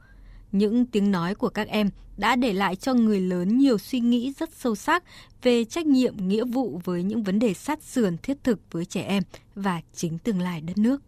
Những 0.51 0.85
tiếng 0.85 1.11
nói 1.11 1.35
của 1.35 1.49
các 1.49 1.67
em 1.67 1.89
đã 2.17 2.35
để 2.35 2.53
lại 2.53 2.75
cho 2.75 2.93
người 2.93 3.21
lớn 3.21 3.57
nhiều 3.57 3.77
suy 3.77 3.99
nghĩ 3.99 4.33
rất 4.39 4.49
sâu 4.53 4.75
sắc 4.75 5.03
về 5.41 5.65
trách 5.65 5.85
nhiệm, 5.85 6.27
nghĩa 6.27 6.43
vụ 6.43 6.81
với 6.83 7.03
những 7.03 7.23
vấn 7.23 7.39
đề 7.39 7.53
sát 7.53 7.83
sườn 7.83 8.17
thiết 8.17 8.37
thực 8.43 8.59
với 8.71 8.85
trẻ 8.85 9.01
em 9.01 9.23
và 9.55 9.81
chính 9.93 10.19
tương 10.19 10.41
lai 10.41 10.61
đất 10.61 10.77
nước. 10.77 11.01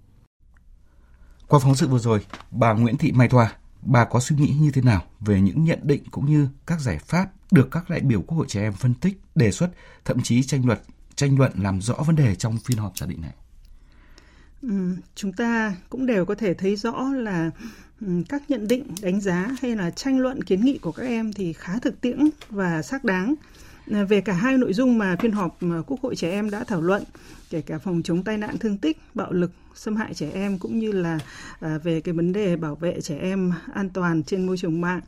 Qua 1.48 1.60
phóng 1.60 1.76
sự 1.76 1.88
vừa 1.88 2.00
rồi, 2.00 2.26
bà 2.52 2.74
Nguyễn 2.74 2.98
Thị 2.98 3.12
Mai 3.12 3.28
Thoa, 3.28 3.54
bà 3.82 4.06
có 4.06 4.20
suy 4.20 4.36
nghĩ 4.36 4.56
như 4.60 4.72
thế 4.72 4.82
nào 4.82 5.04
về 5.20 5.42
những 5.42 5.64
nhận 5.64 5.80
định 5.84 6.04
cũng 6.12 6.26
như 6.26 6.48
các 6.68 6.80
giải 6.80 7.00
pháp 7.00 7.30
được 7.52 7.68
các 7.72 7.90
đại 7.90 8.00
biểu 8.00 8.22
Quốc 8.22 8.38
hội 8.38 8.46
trẻ 8.50 8.62
em 8.62 8.74
phân 8.74 8.94
tích, 8.94 9.22
đề 9.36 9.52
xuất, 9.52 9.70
thậm 10.06 10.22
chí 10.22 10.44
tranh 10.44 10.66
luận, 10.66 10.80
tranh 11.16 11.38
luận 11.38 11.52
làm 11.56 11.82
rõ 11.82 11.94
vấn 11.94 12.16
đề 12.16 12.36
trong 12.36 12.58
phiên 12.58 12.78
họp 12.78 12.98
giả 12.98 13.08
định 13.08 13.22
này? 13.22 13.34
Ừ, 14.62 14.96
chúng 15.16 15.34
ta 15.34 15.76
cũng 15.90 16.06
đều 16.06 16.26
có 16.26 16.36
thể 16.36 16.54
thấy 16.54 16.76
rõ 16.76 17.04
là 17.14 17.52
ừ, 18.02 18.08
các 18.30 18.50
nhận 18.50 18.68
định, 18.68 18.84
đánh 19.02 19.22
giá 19.22 19.50
hay 19.62 19.76
là 19.76 19.92
tranh 19.92 20.20
luận 20.20 20.44
kiến 20.44 20.62
nghị 20.66 20.78
của 20.78 20.92
các 20.92 21.04
em 21.04 21.34
thì 21.34 21.54
khá 21.54 21.80
thực 21.80 22.02
tiễn 22.02 22.30
và 22.50 22.82
xác 22.82 23.04
đáng 23.04 23.36
À, 23.92 24.04
về 24.04 24.22
cả 24.22 24.34
hai 24.34 24.58
nội 24.58 24.74
dung 24.74 24.98
mà 24.98 25.16
phiên 25.20 25.32
họp 25.32 25.64
mà 25.64 25.82
Quốc 25.82 26.02
hội 26.02 26.16
trẻ 26.16 26.32
em 26.32 26.50
đã 26.50 26.64
thảo 26.64 26.82
luận, 26.82 27.04
kể 27.50 27.62
cả 27.62 27.78
phòng 27.78 28.02
chống 28.04 28.24
tai 28.24 28.38
nạn 28.38 28.58
thương 28.58 28.78
tích, 28.78 28.98
bạo 29.14 29.32
lực, 29.32 29.52
xâm 29.76 29.96
hại 29.96 30.14
trẻ 30.14 30.30
em 30.34 30.60
cũng 30.60 30.80
như 30.80 30.92
là 30.92 31.20
à, 31.60 31.78
về 31.84 32.02
cái 32.02 32.14
vấn 32.14 32.34
đề 32.34 32.56
bảo 32.56 32.76
vệ 32.76 33.02
trẻ 33.02 33.18
em 33.22 33.54
an 33.74 33.90
toàn 33.90 34.24
trên 34.24 34.46
môi 34.46 34.58
trường 34.58 34.82
mạng. 34.82 35.02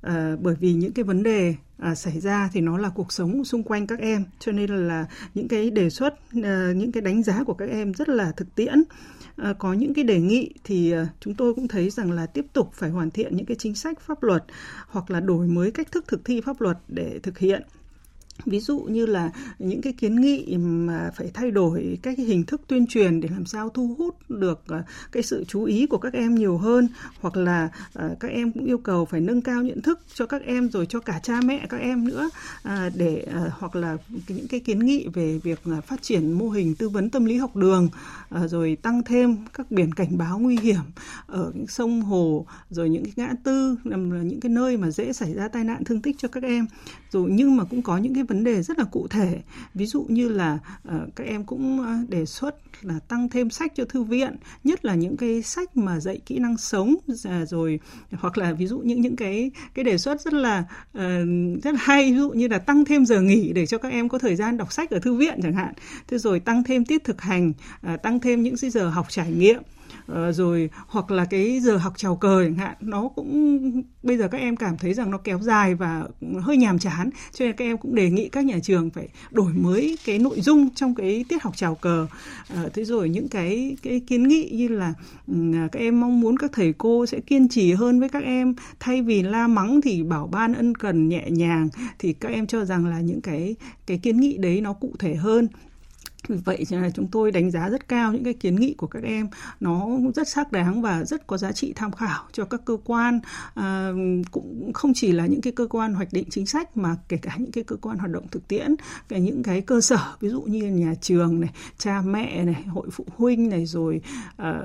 À, 0.00 0.36
bởi 0.40 0.54
vì 0.60 0.72
những 0.72 0.92
cái 0.92 1.04
vấn 1.04 1.22
đề 1.22 1.54
à, 1.78 1.94
xảy 1.94 2.20
ra 2.20 2.50
thì 2.52 2.60
nó 2.60 2.78
là 2.78 2.88
cuộc 2.88 3.12
sống 3.12 3.44
xung 3.44 3.62
quanh 3.62 3.86
các 3.86 3.98
em 3.98 4.24
cho 4.38 4.52
nên 4.52 4.88
là 4.88 5.06
những 5.34 5.48
cái 5.48 5.70
đề 5.70 5.90
xuất 5.90 6.14
à, 6.42 6.72
những 6.76 6.92
cái 6.92 7.00
đánh 7.00 7.22
giá 7.22 7.44
của 7.44 7.54
các 7.54 7.68
em 7.70 7.94
rất 7.94 8.08
là 8.08 8.32
thực 8.32 8.54
tiễn 8.54 8.82
à, 9.36 9.54
có 9.58 9.72
những 9.72 9.94
cái 9.94 10.04
đề 10.04 10.20
nghị 10.20 10.54
thì 10.64 10.92
à, 10.92 11.08
chúng 11.20 11.34
tôi 11.34 11.54
cũng 11.54 11.68
thấy 11.68 11.90
rằng 11.90 12.12
là 12.12 12.26
tiếp 12.26 12.46
tục 12.52 12.70
phải 12.72 12.90
hoàn 12.90 13.10
thiện 13.10 13.36
những 13.36 13.46
cái 13.46 13.56
chính 13.60 13.74
sách 13.74 14.00
pháp 14.00 14.22
luật 14.22 14.44
hoặc 14.86 15.10
là 15.10 15.20
đổi 15.20 15.46
mới 15.46 15.70
cách 15.70 15.92
thức 15.92 16.04
thực 16.08 16.24
thi 16.24 16.40
pháp 16.40 16.60
luật 16.60 16.78
để 16.88 17.20
thực 17.22 17.38
hiện 17.38 17.62
ví 18.46 18.60
dụ 18.60 18.78
như 18.78 19.06
là 19.06 19.30
những 19.58 19.80
cái 19.82 19.92
kiến 19.92 20.20
nghị 20.20 20.56
mà 20.56 21.10
phải 21.16 21.30
thay 21.34 21.50
đổi 21.50 21.98
các 22.02 22.14
cái 22.16 22.26
hình 22.26 22.44
thức 22.44 22.60
tuyên 22.66 22.86
truyền 22.86 23.20
để 23.20 23.28
làm 23.32 23.46
sao 23.46 23.68
thu 23.68 23.94
hút 23.98 24.30
được 24.30 24.62
ờ, 24.66 24.82
cái 25.12 25.22
sự 25.22 25.44
chú 25.48 25.64
ý 25.64 25.86
của 25.86 25.98
các 25.98 26.12
em 26.12 26.34
nhiều 26.34 26.58
hơn, 26.58 26.88
hoặc 27.20 27.36
là 27.36 27.70
ờ, 27.92 28.16
các 28.20 28.28
em 28.28 28.52
cũng 28.52 28.64
yêu 28.64 28.78
cầu 28.78 29.04
phải 29.04 29.20
nâng 29.20 29.42
cao 29.42 29.62
nhận 29.62 29.82
thức 29.82 30.00
cho 30.14 30.26
các 30.26 30.42
em 30.42 30.70
rồi 30.70 30.86
cho 30.86 31.00
cả 31.00 31.20
cha 31.22 31.40
mẹ 31.40 31.66
các 31.68 31.80
em 31.80 32.04
nữa 32.04 32.30
ờ, 32.62 32.90
để 32.96 33.26
hoặc 33.50 33.76
là 33.76 33.96
những 34.28 34.48
cái 34.48 34.60
kiến 34.60 34.78
nghị 34.78 35.08
về 35.14 35.38
việc 35.38 35.60
phát 35.86 36.02
triển 36.02 36.32
mô 36.32 36.48
hình 36.48 36.74
tư 36.74 36.88
vấn 36.88 37.10
tâm 37.10 37.24
lý 37.24 37.36
học 37.36 37.56
đường 37.56 37.88
rồi 38.46 38.76
tăng 38.82 39.02
thêm 39.02 39.36
các 39.54 39.70
biển 39.70 39.94
cảnh 39.94 40.18
báo 40.18 40.38
nguy 40.38 40.58
hiểm 40.62 40.80
ở 41.26 41.52
những 41.54 41.66
sông 41.66 42.02
hồ, 42.02 42.46
rồi 42.70 42.88
những 42.88 43.04
cái 43.04 43.12
ngã 43.16 43.34
tư 43.44 43.76
là 43.84 43.96
những 43.96 44.40
cái 44.40 44.50
nơi 44.50 44.76
mà 44.76 44.90
dễ 44.90 45.12
xảy 45.12 45.34
ra 45.34 45.48
tai 45.48 45.64
nạn 45.64 45.84
thương 45.84 46.02
tích 46.02 46.16
cho 46.18 46.28
các 46.28 46.42
em. 46.42 46.66
Rồi 47.10 47.30
nhưng 47.32 47.56
mà 47.56 47.64
cũng 47.64 47.82
có 47.82 47.98
những 47.98 48.14
cái 48.14 48.24
vấn 48.28 48.44
đề 48.44 48.62
rất 48.62 48.78
là 48.78 48.84
cụ 48.84 49.06
thể. 49.10 49.42
Ví 49.74 49.86
dụ 49.86 50.06
như 50.08 50.28
là 50.28 50.58
uh, 50.88 51.16
các 51.16 51.24
em 51.24 51.44
cũng 51.44 51.80
ờ, 51.80 51.94
đề 52.08 52.26
xuất 52.26 52.56
là 52.82 52.98
tăng 53.08 53.28
thêm 53.28 53.50
sách 53.50 53.72
cho 53.74 53.84
thư 53.84 54.02
viện 54.02 54.36
nhất 54.64 54.84
là 54.84 54.94
những 54.94 55.16
cái 55.16 55.42
sách 55.42 55.76
mà 55.76 56.00
dạy 56.00 56.20
kỹ 56.26 56.38
năng 56.38 56.56
sống 56.56 56.94
à, 57.24 57.44
rồi 57.46 57.80
hoặc 58.12 58.38
là 58.38 58.52
ví 58.52 58.66
dụ 58.66 58.78
những 58.78 59.00
những 59.00 59.16
cái 59.16 59.50
cái 59.74 59.84
đề 59.84 59.98
xuất 59.98 60.20
rất 60.20 60.32
là 60.32 60.64
uh, 60.98 61.02
rất 61.62 61.74
là 61.74 61.80
hay 61.80 62.12
ví 62.12 62.18
dụ 62.18 62.30
như 62.30 62.48
là 62.48 62.58
tăng 62.58 62.84
thêm 62.84 63.06
giờ 63.06 63.20
nghỉ 63.20 63.52
để 63.52 63.66
cho 63.66 63.78
các 63.78 63.92
em 63.92 64.08
có 64.08 64.18
thời 64.18 64.36
gian 64.36 64.56
đọc 64.56 64.72
sách 64.72 64.90
ở 64.90 64.98
thư 64.98 65.14
viện 65.14 65.40
chẳng 65.42 65.54
hạn. 65.54 65.72
Thế 66.08 66.18
rồi 66.18 66.40
tăng 66.40 66.64
thêm 66.64 66.84
tiết 66.84 67.04
thực 67.04 67.20
hành 67.20 67.52
uh, 67.92 68.02
tăng 68.02 68.20
thêm 68.20 68.42
những 68.42 68.54
cái 68.60 68.70
giờ 68.70 68.88
học 68.88 69.06
trải 69.08 69.32
nghiệm. 69.32 69.62
Ờ, 70.06 70.32
rồi, 70.32 70.70
hoặc 70.86 71.10
là 71.10 71.24
cái 71.24 71.60
giờ 71.60 71.76
học 71.76 71.92
chào 71.96 72.16
cờ 72.16 72.44
chẳng 72.44 72.54
hạn, 72.54 72.76
nó 72.80 73.08
cũng, 73.08 73.82
bây 74.02 74.16
giờ 74.18 74.28
các 74.28 74.38
em 74.38 74.56
cảm 74.56 74.76
thấy 74.78 74.94
rằng 74.94 75.10
nó 75.10 75.18
kéo 75.18 75.38
dài 75.38 75.74
và 75.74 76.04
hơi 76.40 76.56
nhàm 76.56 76.78
chán, 76.78 77.10
cho 77.32 77.44
nên 77.44 77.56
các 77.56 77.64
em 77.64 77.78
cũng 77.78 77.94
đề 77.94 78.10
nghị 78.10 78.28
các 78.28 78.44
nhà 78.44 78.58
trường 78.62 78.90
phải 78.90 79.08
đổi 79.30 79.52
mới 79.52 79.98
cái 80.04 80.18
nội 80.18 80.40
dung 80.40 80.68
trong 80.74 80.94
cái 80.94 81.24
tiết 81.28 81.42
học 81.42 81.56
chào 81.56 81.74
cờ. 81.74 82.06
Ờ, 82.54 82.68
thế 82.74 82.84
rồi 82.84 83.08
những 83.08 83.28
cái 83.28 83.76
cái 83.82 84.00
kiến 84.06 84.28
nghị 84.28 84.50
như 84.52 84.68
là 84.68 84.94
ừ, 85.26 85.34
à, 85.54 85.68
các 85.72 85.80
em 85.80 86.00
mong 86.00 86.20
muốn 86.20 86.36
các 86.38 86.50
thầy 86.52 86.72
cô 86.78 87.06
sẽ 87.06 87.20
kiên 87.20 87.48
trì 87.48 87.72
hơn 87.72 88.00
với 88.00 88.08
các 88.08 88.22
em, 88.22 88.54
thay 88.80 89.02
vì 89.02 89.22
la 89.22 89.46
mắng 89.48 89.80
thì 89.80 90.02
bảo 90.02 90.26
ban 90.26 90.54
ân 90.54 90.74
cần 90.74 91.08
nhẹ 91.08 91.30
nhàng, 91.30 91.68
thì 91.98 92.12
các 92.12 92.32
em 92.32 92.46
cho 92.46 92.64
rằng 92.64 92.86
là 92.86 93.00
những 93.00 93.20
cái 93.20 93.54
cái 93.86 93.98
kiến 93.98 94.20
nghị 94.20 94.36
đấy 94.38 94.60
nó 94.60 94.72
cụ 94.72 94.92
thể 94.98 95.14
hơn 95.14 95.48
vì 96.28 96.36
vậy 96.44 96.64
là 96.70 96.90
chúng 96.90 97.06
tôi 97.06 97.32
đánh 97.32 97.50
giá 97.50 97.68
rất 97.68 97.88
cao 97.88 98.12
những 98.12 98.24
cái 98.24 98.34
kiến 98.34 98.56
nghị 98.56 98.74
của 98.74 98.86
các 98.86 99.02
em 99.02 99.28
nó 99.60 99.88
rất 100.14 100.28
xác 100.28 100.52
đáng 100.52 100.82
và 100.82 101.04
rất 101.04 101.26
có 101.26 101.38
giá 101.38 101.52
trị 101.52 101.72
tham 101.76 101.92
khảo 101.92 102.24
cho 102.32 102.44
các 102.44 102.60
cơ 102.64 102.76
quan 102.84 103.20
à, 103.54 103.92
cũng 104.30 104.72
không 104.72 104.92
chỉ 104.94 105.12
là 105.12 105.26
những 105.26 105.40
cái 105.40 105.52
cơ 105.52 105.66
quan 105.66 105.94
hoạch 105.94 106.12
định 106.12 106.24
chính 106.30 106.46
sách 106.46 106.76
mà 106.76 106.96
kể 107.08 107.16
cả 107.16 107.36
những 107.38 107.52
cái 107.52 107.64
cơ 107.64 107.76
quan 107.76 107.98
hoạt 107.98 108.10
động 108.10 108.28
thực 108.28 108.48
tiễn 108.48 108.74
về 109.08 109.20
những 109.20 109.42
cái 109.42 109.60
cơ 109.60 109.80
sở 109.80 110.14
ví 110.20 110.28
dụ 110.28 110.42
như 110.42 110.66
nhà 110.66 110.94
trường 111.00 111.40
này 111.40 111.50
cha 111.78 112.00
mẹ 112.00 112.44
này 112.44 112.62
hội 112.62 112.88
phụ 112.92 113.04
huynh 113.16 113.48
này 113.48 113.66
rồi 113.66 114.00
à, 114.36 114.60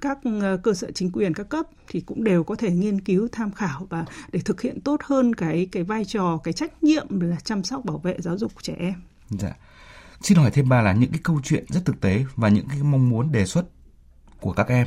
các 0.00 0.18
ờ, 0.40 0.56
cơ 0.62 0.74
sở 0.74 0.90
chính 0.90 1.10
quyền 1.12 1.34
các 1.34 1.48
cấp 1.48 1.66
thì 1.88 2.00
cũng 2.00 2.24
đều 2.24 2.44
có 2.44 2.54
thể 2.54 2.70
nghiên 2.70 3.00
cứu 3.00 3.28
tham 3.32 3.52
khảo 3.52 3.86
và 3.90 4.04
để 4.32 4.40
thực 4.44 4.60
hiện 4.60 4.80
tốt 4.80 5.00
hơn 5.04 5.34
cái 5.34 5.68
cái 5.72 5.82
vai 5.82 6.04
trò 6.04 6.40
cái 6.44 6.52
trách 6.52 6.84
nhiệm 6.84 7.20
là 7.20 7.36
chăm 7.44 7.64
sóc 7.64 7.84
bảo 7.84 7.98
vệ 7.98 8.16
giáo 8.18 8.38
dục 8.38 8.52
trẻ 8.62 8.74
em. 8.78 8.94
Dạ. 9.30 9.56
Xin 10.22 10.38
hỏi 10.38 10.50
thêm 10.50 10.68
bà 10.68 10.82
là 10.82 10.92
những 10.92 11.10
cái 11.10 11.20
câu 11.22 11.40
chuyện 11.44 11.64
rất 11.68 11.84
thực 11.84 12.00
tế 12.00 12.24
và 12.36 12.48
những 12.48 12.68
cái 12.68 12.82
mong 12.82 13.08
muốn 13.08 13.32
đề 13.32 13.46
xuất 13.46 13.64
của 14.40 14.52
các 14.52 14.68
em 14.68 14.86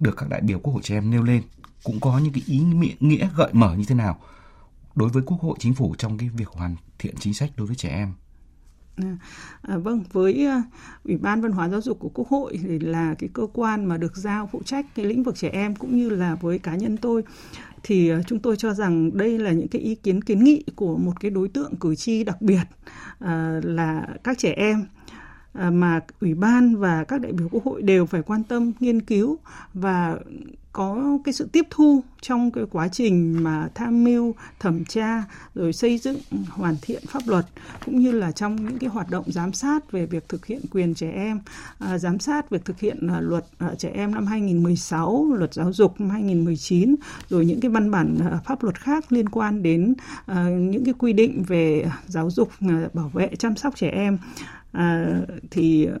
được 0.00 0.16
các 0.16 0.28
đại 0.28 0.40
biểu 0.40 0.58
Quốc 0.58 0.72
hội 0.72 0.82
trẻ 0.82 0.96
em 0.96 1.10
nêu 1.10 1.22
lên 1.22 1.42
cũng 1.84 2.00
có 2.00 2.18
những 2.18 2.32
cái 2.32 2.42
ý 2.46 2.58
nghĩa 3.00 3.28
gợi 3.36 3.50
mở 3.52 3.74
như 3.74 3.84
thế 3.88 3.94
nào 3.94 4.20
đối 4.94 5.08
với 5.08 5.22
Quốc 5.26 5.40
hội 5.40 5.56
chính 5.60 5.74
phủ 5.74 5.94
trong 5.98 6.18
cái 6.18 6.28
việc 6.28 6.48
hoàn 6.48 6.76
thiện 6.98 7.14
chính 7.18 7.34
sách 7.34 7.50
đối 7.56 7.66
với 7.66 7.76
trẻ 7.76 7.88
em? 7.88 8.12
À, 8.96 9.16
à 9.62 9.76
vâng, 9.76 10.04
với 10.12 10.48
uh, 10.58 10.64
Ủy 11.04 11.16
ban 11.16 11.40
Văn 11.40 11.52
hóa 11.52 11.68
Giáo 11.68 11.80
dục 11.80 11.98
của 12.00 12.08
Quốc 12.08 12.28
hội 12.28 12.58
thì 12.62 12.78
là 12.78 13.14
cái 13.18 13.30
cơ 13.32 13.46
quan 13.52 13.84
mà 13.84 13.96
được 13.96 14.16
giao 14.16 14.48
phụ 14.52 14.62
trách 14.64 14.86
cái 14.94 15.06
lĩnh 15.06 15.22
vực 15.22 15.36
trẻ 15.36 15.48
em 15.48 15.76
cũng 15.76 15.96
như 15.96 16.10
là 16.10 16.34
với 16.34 16.58
cá 16.58 16.76
nhân 16.76 16.96
tôi 16.96 17.22
thì 17.82 18.14
uh, 18.14 18.26
chúng 18.26 18.38
tôi 18.38 18.56
cho 18.56 18.74
rằng 18.74 19.16
đây 19.16 19.38
là 19.38 19.50
những 19.50 19.68
cái 19.68 19.82
ý 19.82 19.94
kiến 19.94 20.22
kiến 20.22 20.44
nghị 20.44 20.64
của 20.76 20.96
một 20.96 21.20
cái 21.20 21.30
đối 21.30 21.48
tượng 21.48 21.76
cử 21.76 21.94
tri 21.94 22.24
đặc 22.24 22.42
biệt 22.42 22.62
uh, 23.24 23.64
là 23.64 24.06
các 24.24 24.38
trẻ 24.38 24.52
em 24.56 24.86
À, 25.52 25.70
mà 25.70 26.00
ủy 26.20 26.34
ban 26.34 26.76
và 26.76 27.04
các 27.04 27.20
đại 27.20 27.32
biểu 27.32 27.48
quốc 27.48 27.64
hội 27.64 27.82
đều 27.82 28.06
phải 28.06 28.22
quan 28.22 28.42
tâm 28.42 28.72
nghiên 28.80 29.00
cứu 29.00 29.38
và 29.74 30.18
có 30.72 31.18
cái 31.24 31.32
sự 31.32 31.48
tiếp 31.52 31.66
thu 31.70 32.02
trong 32.20 32.50
cái 32.50 32.64
quá 32.70 32.88
trình 32.88 33.42
mà 33.42 33.68
tham 33.74 34.04
mưu 34.04 34.34
thẩm 34.60 34.84
tra 34.84 35.24
rồi 35.54 35.72
xây 35.72 35.98
dựng 35.98 36.18
hoàn 36.50 36.76
thiện 36.82 37.02
pháp 37.08 37.22
luật 37.26 37.46
cũng 37.84 38.00
như 38.00 38.12
là 38.12 38.32
trong 38.32 38.56
những 38.56 38.78
cái 38.78 38.90
hoạt 38.90 39.10
động 39.10 39.24
giám 39.26 39.52
sát 39.52 39.92
về 39.92 40.06
việc 40.06 40.28
thực 40.28 40.46
hiện 40.46 40.60
quyền 40.72 40.94
trẻ 40.94 41.10
em. 41.10 41.40
À, 41.78 41.98
giám 41.98 42.18
sát 42.18 42.50
việc 42.50 42.64
thực 42.64 42.80
hiện 42.80 43.08
à, 43.08 43.20
luật 43.20 43.44
à, 43.58 43.74
trẻ 43.78 43.90
em 43.94 44.14
năm 44.14 44.26
2016 44.26 45.26
luật 45.34 45.54
giáo 45.54 45.72
dục 45.72 46.00
năm 46.00 46.10
2019 46.10 46.94
rồi 47.28 47.44
những 47.44 47.60
cái 47.60 47.70
văn 47.70 47.90
bản 47.90 48.18
à, 48.20 48.40
pháp 48.44 48.62
luật 48.62 48.80
khác 48.80 49.12
liên 49.12 49.28
quan 49.28 49.62
đến 49.62 49.94
à, 50.26 50.48
những 50.48 50.84
cái 50.84 50.94
quy 50.98 51.12
định 51.12 51.42
về 51.42 51.90
giáo 52.06 52.30
dục 52.30 52.50
à, 52.60 52.88
bảo 52.92 53.08
vệ 53.08 53.30
chăm 53.38 53.56
sóc 53.56 53.76
trẻ 53.76 53.88
em 53.88 54.18
à, 54.72 55.20
thì 55.50 55.84
ờ, 55.84 55.98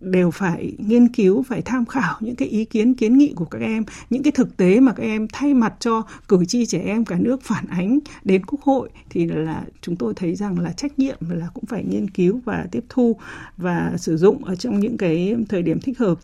đều 0.00 0.30
phải 0.30 0.72
nghiên 0.78 1.08
cứu 1.08 1.42
phải 1.42 1.62
tham 1.62 1.86
khảo 1.86 2.16
những 2.20 2.36
cái 2.36 2.48
ý 2.48 2.64
kiến 2.64 2.94
kiến 2.94 3.18
nghị 3.18 3.32
của 3.36 3.44
các 3.44 3.58
em 3.60 3.84
những 4.10 4.22
cái 4.22 4.32
thực 4.32 4.56
tế 4.56 4.80
mà 4.80 4.92
các 4.92 5.02
em 5.02 5.28
thay 5.32 5.54
mặt 5.54 5.74
cho 5.80 6.02
cử 6.28 6.44
tri 6.44 6.66
trẻ 6.66 6.78
em 6.78 7.04
cả 7.04 7.16
nước 7.18 7.42
phản 7.42 7.66
ánh 7.66 7.98
đến 8.24 8.46
quốc 8.46 8.60
hội 8.60 8.88
thì 9.10 9.26
là 9.26 9.64
chúng 9.80 9.96
tôi 9.96 10.14
thấy 10.16 10.34
rằng 10.34 10.58
là 10.58 10.72
trách 10.72 10.98
nhiệm 10.98 11.16
là 11.30 11.48
cũng 11.54 11.64
phải 11.66 11.84
nghiên 11.84 12.10
cứu 12.10 12.40
và 12.44 12.66
tiếp 12.70 12.84
thu 12.88 13.16
và 13.56 13.92
sử 13.98 14.16
dụng 14.16 14.44
ở 14.44 14.56
trong 14.56 14.80
những 14.80 14.96
cái 14.96 15.36
thời 15.48 15.62
điểm 15.62 15.80
thích 15.80 15.98
hợp 15.98 16.18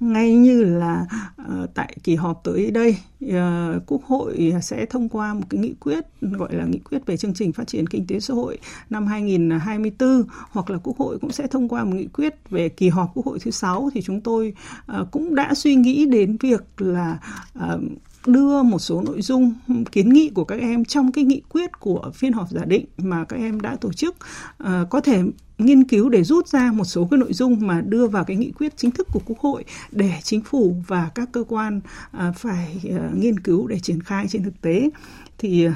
ngay 0.00 0.34
như 0.34 0.64
là 0.64 1.06
uh, 1.42 1.74
tại 1.74 1.96
kỳ 2.04 2.14
họp 2.14 2.40
tới 2.44 2.70
đây 2.70 2.96
uh, 3.24 3.82
quốc 3.86 4.04
hội 4.04 4.54
sẽ 4.62 4.86
thông 4.86 5.08
qua 5.08 5.34
một 5.34 5.44
cái 5.50 5.60
nghị 5.60 5.74
quyết 5.80 6.04
gọi 6.20 6.54
là 6.54 6.64
nghị 6.64 6.78
quyết 6.78 7.06
về 7.06 7.16
chương 7.16 7.34
trình 7.34 7.52
phát 7.52 7.66
triển 7.66 7.86
kinh 7.86 8.06
tế 8.06 8.20
xã 8.20 8.34
hội 8.34 8.58
năm 8.90 9.06
2024 9.06 10.22
hoặc 10.50 10.70
là 10.70 10.78
quốc 10.82 10.98
hội 10.98 11.18
cũng 11.18 11.32
sẽ 11.32 11.46
thông 11.46 11.68
qua 11.68 11.84
một 11.84 11.94
nghị 11.94 12.06
quyết 12.06 12.34
về 12.50 12.68
kỳ 12.68 12.88
họp 12.88 13.10
quốc 13.14 13.26
hội 13.26 13.38
thứ 13.38 13.50
sáu. 13.50 13.90
Thì 13.94 14.02
chúng 14.02 14.20
tôi 14.20 14.54
uh, 15.00 15.10
cũng 15.10 15.34
đã 15.34 15.54
suy 15.54 15.74
nghĩ 15.74 16.06
đến 16.06 16.36
việc 16.40 16.62
là 16.78 17.18
uh, 17.58 17.80
đưa 18.26 18.62
một 18.62 18.78
số 18.78 19.02
nội 19.02 19.22
dung 19.22 19.54
kiến 19.92 20.08
nghị 20.08 20.30
của 20.34 20.44
các 20.44 20.60
em 20.60 20.84
trong 20.84 21.12
cái 21.12 21.24
nghị 21.24 21.42
quyết 21.48 21.80
của 21.80 22.10
phiên 22.14 22.32
họp 22.32 22.50
giả 22.50 22.64
định 22.64 22.84
mà 22.98 23.24
các 23.24 23.36
em 23.36 23.60
đã 23.60 23.76
tổ 23.80 23.92
chức. 23.92 24.16
Uh, 24.62 24.68
có 24.90 25.00
thể 25.00 25.22
nghiên 25.60 25.84
cứu 25.84 26.08
để 26.08 26.24
rút 26.24 26.48
ra 26.48 26.72
một 26.72 26.84
số 26.84 27.08
cái 27.10 27.18
nội 27.18 27.32
dung 27.32 27.66
mà 27.66 27.80
đưa 27.80 28.06
vào 28.06 28.24
cái 28.24 28.36
nghị 28.36 28.50
quyết 28.50 28.76
chính 28.76 28.90
thức 28.90 29.08
của 29.12 29.20
quốc 29.26 29.38
hội 29.38 29.64
để 29.92 30.12
chính 30.22 30.40
phủ 30.40 30.76
và 30.86 31.10
các 31.14 31.28
cơ 31.32 31.44
quan 31.48 31.80
à, 32.10 32.32
phải 32.36 32.80
à, 32.90 33.10
nghiên 33.14 33.40
cứu 33.40 33.66
để 33.66 33.78
triển 33.78 34.00
khai 34.00 34.26
trên 34.28 34.42
thực 34.42 34.60
tế. 34.60 34.90
Thì 35.38 35.66
à, 35.66 35.74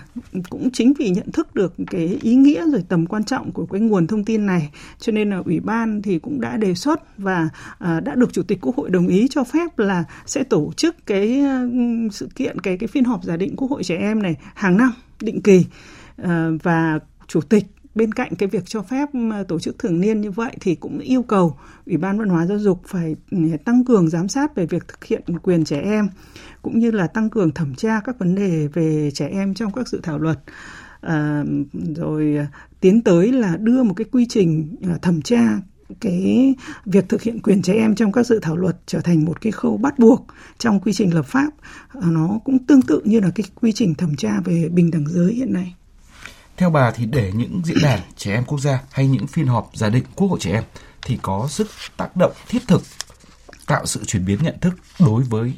cũng 0.51 0.71
chính 0.71 0.95
vì 0.99 1.11
nhận 1.11 1.33
thức 1.33 1.55
được 1.55 1.75
cái 1.91 2.19
ý 2.23 2.35
nghĩa 2.35 2.71
rồi 2.71 2.85
tầm 2.89 3.07
quan 3.07 3.25
trọng 3.25 3.53
của 3.53 3.67
cái 3.67 3.81
nguồn 3.81 4.07
thông 4.07 4.25
tin 4.25 4.47
này, 4.47 4.71
cho 4.99 5.13
nên 5.13 5.31
là 5.31 5.43
ủy 5.45 5.61
ban 5.61 6.03
thì 6.03 6.19
cũng 6.19 6.41
đã 6.41 6.57
đề 6.57 6.75
xuất 6.75 7.19
và 7.19 7.49
đã 7.81 8.15
được 8.15 8.33
chủ 8.33 8.43
tịch 8.43 8.59
quốc 8.61 8.77
hội 8.77 8.91
đồng 8.91 9.07
ý 9.07 9.27
cho 9.31 9.45
phép 9.45 9.79
là 9.79 10.05
sẽ 10.27 10.45
tổ 10.45 10.73
chức 10.77 11.07
cái 11.07 11.43
sự 12.13 12.29
kiện, 12.35 12.61
cái 12.61 12.79
cái 12.79 12.87
phiên 12.87 13.05
họp 13.05 13.25
giả 13.25 13.37
định 13.37 13.57
quốc 13.57 13.71
hội 13.71 13.85
trẻ 13.85 13.97
em 13.97 14.23
này 14.23 14.37
hàng 14.55 14.77
năm 14.77 14.93
định 15.21 15.43
kỳ. 15.43 15.65
Và 16.63 16.99
chủ 17.27 17.41
tịch 17.41 17.65
bên 17.95 18.13
cạnh 18.13 18.35
cái 18.39 18.49
việc 18.49 18.63
cho 18.67 18.83
phép 18.83 19.09
tổ 19.49 19.59
chức 19.59 19.79
thường 19.79 20.01
niên 20.01 20.21
như 20.21 20.31
vậy 20.31 20.57
thì 20.61 20.75
cũng 20.75 20.99
yêu 20.99 21.23
cầu 21.23 21.57
ủy 21.87 21.97
ban 21.97 22.19
văn 22.19 22.29
hóa 22.29 22.47
giáo 22.47 22.59
dục 22.59 22.83
phải 22.87 23.17
tăng 23.65 23.85
cường 23.85 24.09
giám 24.09 24.29
sát 24.29 24.55
về 24.55 24.67
việc 24.67 24.89
thực 24.89 25.05
hiện 25.05 25.23
quyền 25.43 25.65
trẻ 25.65 25.81
em 25.81 26.09
cũng 26.63 26.79
như 26.79 26.91
là 26.91 27.07
tăng 27.07 27.31
cường 27.31 27.51
thẩm 27.51 27.75
tra 27.75 28.01
các 28.05 28.19
vấn 28.19 28.35
đề 28.35 28.69
về 28.73 29.11
trẻ 29.15 29.29
em 29.33 29.55
trong 29.55 29.73
các 29.73 29.89
dự 29.89 30.01
thảo 30.03 30.19
luật. 30.19 30.39
À, 31.01 31.45
rồi 31.97 32.37
ờ, 32.37 32.45
tiến 32.81 33.03
tới 33.03 33.33
là 33.33 33.57
đưa 33.57 33.83
một 33.83 33.95
cái 33.95 34.05
quy 34.13 34.27
trình 34.29 34.77
ờ, 34.83 34.99
thẩm 35.03 35.23
tra 35.23 35.61
cái 36.01 36.55
việc 36.85 37.09
thực 37.09 37.23
hiện 37.23 37.43
quyền 37.43 37.63
trẻ 37.63 37.73
em 37.75 37.95
trong 37.95 38.13
các 38.13 38.27
dự 38.27 38.39
thảo 38.43 38.57
luật 38.57 38.77
trở 38.87 39.01
thành 39.01 39.25
một 39.25 39.41
cái 39.41 39.53
khâu 39.53 39.77
bắt 39.77 39.99
buộc 39.99 40.27
trong 40.59 40.81
quy 40.81 40.93
trình 40.93 41.15
lập 41.15 41.27
pháp. 41.27 41.51
Nó 41.95 42.41
cũng 42.45 42.59
tương 42.59 42.83
tự 42.83 43.03
như 43.05 43.21
là 43.21 43.31
cái 43.35 43.47
quy 43.55 43.73
trình 43.73 43.95
thẩm 43.95 44.17
tra 44.17 44.41
về 44.45 44.69
bình 44.69 44.91
đẳng 44.91 45.05
giới 45.09 45.35
hiện 45.35 45.53
nay 45.53 45.75
theo 46.57 46.71
bà 46.71 46.91
thì 46.91 47.07
để 47.07 47.33
những 47.35 47.63
diễn 47.65 47.77
đàn 47.83 48.01
trẻ 48.17 48.35
em 48.35 48.45
quốc 48.45 48.61
gia 48.61 48.79
hay 48.91 49.07
những 49.07 49.27
phiên 49.27 49.47
họp 49.47 49.71
giả 49.75 49.89
định 49.89 50.05
quốc 50.15 50.29
hội 50.29 50.39
trẻ 50.41 50.53
em 50.53 50.65
thì 51.03 51.19
có 51.23 51.47
sức 51.49 51.69
tác 51.97 52.17
động 52.17 52.33
thiết 52.49 52.63
thực 52.69 52.83
tạo 53.67 53.87
sự 53.87 54.05
chuyển 54.05 54.25
biến 54.25 54.39
nhận 54.43 54.61
thức 54.61 54.75
đối 55.01 55.23
với 55.23 55.55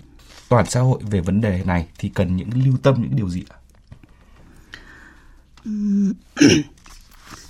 toàn 0.49 0.67
xã 0.67 0.81
hội 0.81 1.01
về 1.11 1.21
vấn 1.21 1.41
đề 1.41 1.63
này 1.65 1.87
thì 1.99 2.09
cần 2.09 2.37
những 2.37 2.51
lưu 2.65 2.75
tâm 2.83 2.95
những 3.03 3.17
điều 3.17 3.29
gì 3.29 3.45
ạ? 3.49 3.57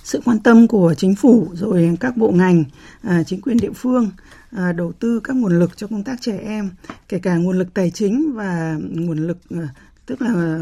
sự 0.03 0.21
quan 0.25 0.39
tâm 0.39 0.67
của 0.67 0.93
chính 0.97 1.15
phủ 1.15 1.47
rồi 1.53 1.97
các 1.99 2.17
bộ 2.17 2.31
ngành 2.31 2.63
à, 3.01 3.23
chính 3.23 3.41
quyền 3.41 3.57
địa 3.57 3.71
phương 3.75 4.11
à, 4.51 4.71
đầu 4.71 4.91
tư 4.91 5.19
các 5.23 5.35
nguồn 5.35 5.59
lực 5.59 5.77
cho 5.77 5.87
công 5.87 6.03
tác 6.03 6.21
trẻ 6.21 6.37
em 6.37 6.69
kể 7.09 7.19
cả 7.19 7.35
nguồn 7.35 7.57
lực 7.57 7.73
tài 7.73 7.91
chính 7.91 8.33
và 8.35 8.77
nguồn 8.79 9.27
lực 9.27 9.37
à, 9.49 9.67
tức 10.05 10.21
là 10.21 10.29
à, 10.29 10.59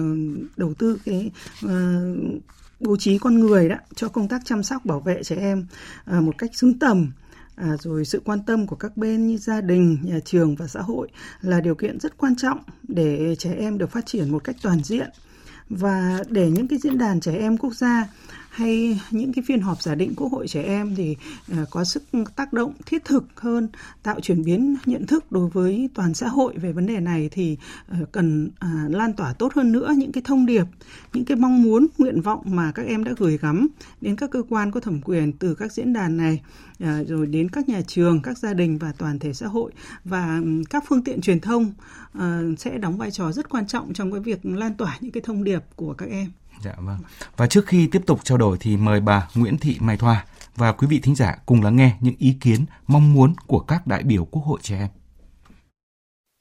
đầu 0.57 0.73
tư 0.73 0.97
cái 1.05 1.31
à, 1.67 2.01
bố 2.79 2.97
trí 2.97 3.17
con 3.17 3.39
người 3.39 3.69
đó 3.69 3.75
cho 3.95 4.09
công 4.09 4.27
tác 4.27 4.41
chăm 4.45 4.63
sóc 4.63 4.85
bảo 4.85 4.99
vệ 4.99 5.23
trẻ 5.23 5.35
em 5.35 5.65
à, 6.05 6.21
một 6.21 6.37
cách 6.37 6.49
xứng 6.55 6.79
tầm 6.79 7.11
à, 7.55 7.67
rồi 7.79 8.05
sự 8.05 8.21
quan 8.25 8.39
tâm 8.45 8.67
của 8.67 8.75
các 8.75 8.97
bên 8.97 9.27
như 9.27 9.37
gia 9.37 9.61
đình, 9.61 9.97
nhà 10.03 10.19
trường 10.25 10.55
và 10.55 10.67
xã 10.67 10.81
hội 10.81 11.09
là 11.41 11.61
điều 11.61 11.75
kiện 11.75 11.99
rất 11.99 12.17
quan 12.17 12.35
trọng 12.35 12.59
để 12.83 13.35
trẻ 13.39 13.53
em 13.53 13.77
được 13.77 13.91
phát 13.91 14.05
triển 14.05 14.31
một 14.31 14.43
cách 14.43 14.55
toàn 14.61 14.83
diện. 14.83 15.09
Và 15.69 16.23
để 16.27 16.49
những 16.49 16.67
cái 16.67 16.79
diễn 16.79 16.97
đàn 16.97 17.19
trẻ 17.19 17.35
em 17.35 17.57
quốc 17.57 17.73
gia 17.73 18.07
hay 18.55 18.99
những 19.11 19.33
cái 19.33 19.43
phiên 19.47 19.61
họp 19.61 19.81
giả 19.81 19.95
định 19.95 20.13
Quốc 20.15 20.31
hội 20.31 20.47
trẻ 20.47 20.63
em 20.63 20.95
thì 20.95 21.15
ờ, 21.51 21.65
có 21.69 21.83
sức 21.83 22.03
tác 22.35 22.53
động 22.53 22.73
thiết 22.85 23.05
thực 23.05 23.25
hơn, 23.35 23.67
tạo 24.03 24.19
chuyển 24.19 24.43
biến 24.43 24.75
nhận 24.85 25.05
thức 25.05 25.31
đối 25.31 25.49
với 25.49 25.89
toàn 25.93 26.13
xã 26.13 26.27
hội 26.27 26.53
về 26.57 26.71
vấn 26.71 26.85
đề 26.85 26.99
này 26.99 27.29
thì 27.31 27.57
ờ, 27.87 27.97
cần 28.11 28.49
à, 28.59 28.85
lan 28.89 29.13
tỏa 29.13 29.33
tốt 29.33 29.53
hơn 29.53 29.71
nữa 29.71 29.93
những 29.97 30.11
cái 30.11 30.23
thông 30.25 30.45
điệp, 30.45 30.65
những 31.13 31.25
cái 31.25 31.37
mong 31.37 31.61
muốn, 31.61 31.87
nguyện 31.97 32.21
vọng 32.21 32.41
mà 32.45 32.71
các 32.71 32.85
em 32.87 33.03
đã 33.03 33.11
gửi 33.17 33.37
gắm 33.37 33.67
đến 34.01 34.15
các 34.15 34.31
cơ 34.31 34.43
quan 34.49 34.71
có 34.71 34.79
thẩm 34.79 35.01
quyền 35.01 35.33
từ 35.33 35.55
các 35.55 35.71
diễn 35.71 35.93
đàn 35.93 36.17
này 36.17 36.41
ờ, 36.79 37.03
rồi 37.03 37.27
đến 37.27 37.49
các 37.49 37.69
nhà 37.69 37.81
trường, 37.87 38.21
các 38.21 38.37
gia 38.37 38.53
đình 38.53 38.77
và 38.77 38.93
toàn 38.97 39.19
thể 39.19 39.33
xã 39.33 39.47
hội 39.47 39.71
và 40.03 40.41
các 40.69 40.83
phương 40.87 41.03
tiện 41.03 41.21
truyền 41.21 41.39
thông 41.39 41.73
sẽ 42.57 42.77
đóng 42.77 42.97
vai 42.97 43.11
trò 43.11 43.31
rất 43.31 43.49
quan 43.49 43.67
trọng 43.67 43.93
trong 43.93 44.11
cái 44.11 44.21
việc 44.21 44.45
lan 44.45 44.73
tỏa 44.77 44.97
những 45.01 45.11
cái 45.11 45.23
thông 45.25 45.43
điệp 45.43 45.63
của 45.75 45.93
các 45.93 46.09
em. 46.09 46.31
Dạ 46.61 46.71
vâng. 46.77 46.97
Và 47.37 47.47
trước 47.47 47.67
khi 47.67 47.87
tiếp 47.87 48.01
tục 48.05 48.19
trao 48.23 48.37
đổi 48.37 48.57
thì 48.59 48.77
mời 48.77 48.99
bà 48.99 49.27
Nguyễn 49.35 49.57
Thị 49.57 49.77
Mai 49.79 49.97
Thoa 49.97 50.25
và 50.55 50.71
quý 50.71 50.87
vị 50.87 50.99
thính 51.03 51.15
giả 51.15 51.35
cùng 51.45 51.63
lắng 51.63 51.75
nghe 51.75 51.91
những 51.99 52.15
ý 52.19 52.37
kiến, 52.41 52.65
mong 52.87 53.13
muốn 53.13 53.33
của 53.47 53.59
các 53.59 53.87
đại 53.87 54.03
biểu 54.03 54.25
Quốc 54.25 54.43
hội 54.45 54.59
trẻ 54.63 54.77
em. 54.77 54.87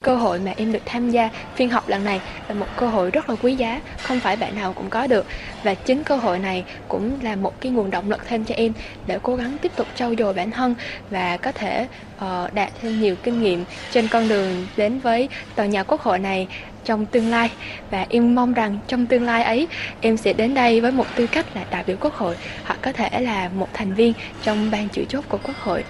Cơ 0.03 0.15
hội 0.15 0.39
mà 0.39 0.53
em 0.57 0.71
được 0.71 0.79
tham 0.85 1.09
gia 1.09 1.29
phiên 1.55 1.69
họp 1.69 1.87
lần 1.87 2.03
này 2.03 2.21
là 2.47 2.55
một 2.55 2.65
cơ 2.77 2.87
hội 2.87 3.11
rất 3.11 3.29
là 3.29 3.35
quý 3.41 3.55
giá, 3.55 3.81
không 4.01 4.19
phải 4.19 4.35
bạn 4.35 4.55
nào 4.55 4.73
cũng 4.73 4.89
có 4.89 5.07
được. 5.07 5.25
Và 5.63 5.73
chính 5.73 6.03
cơ 6.03 6.15
hội 6.17 6.39
này 6.39 6.65
cũng 6.87 7.21
là 7.21 7.35
một 7.35 7.61
cái 7.61 7.71
nguồn 7.71 7.91
động 7.91 8.09
lực 8.09 8.21
thêm 8.27 8.45
cho 8.45 8.55
em 8.55 8.73
để 9.07 9.19
cố 9.23 9.35
gắng 9.35 9.57
tiếp 9.61 9.71
tục 9.75 9.87
trau 9.95 10.13
dồi 10.17 10.33
bản 10.33 10.51
thân 10.51 10.75
và 11.09 11.37
có 11.37 11.51
thể 11.51 11.87
uh, 12.15 12.53
đạt 12.53 12.71
thêm 12.81 13.01
nhiều 13.01 13.15
kinh 13.23 13.41
nghiệm 13.41 13.63
trên 13.91 14.07
con 14.07 14.29
đường 14.29 14.67
đến 14.77 14.99
với 14.99 15.29
tòa 15.55 15.65
nhà 15.65 15.83
quốc 15.83 16.01
hội 16.01 16.19
này 16.19 16.47
trong 16.85 17.05
tương 17.05 17.29
lai 17.29 17.51
và 17.91 18.05
em 18.09 18.35
mong 18.35 18.53
rằng 18.53 18.79
trong 18.87 19.05
tương 19.05 19.23
lai 19.23 19.43
ấy 19.43 19.67
em 20.01 20.17
sẽ 20.17 20.33
đến 20.33 20.53
đây 20.53 20.81
với 20.81 20.91
một 20.91 21.05
tư 21.15 21.27
cách 21.27 21.45
là 21.55 21.65
đại 21.71 21.83
biểu 21.87 21.97
quốc 21.99 22.13
hội 22.13 22.35
hoặc 22.63 22.79
có 22.81 22.91
thể 22.91 23.21
là 23.21 23.49
một 23.49 23.67
thành 23.73 23.93
viên 23.93 24.13
trong 24.41 24.71
ban 24.71 24.89
chủ 24.89 25.03
chốt 25.09 25.23
của 25.29 25.39
quốc 25.43 25.55
hội 25.57 25.83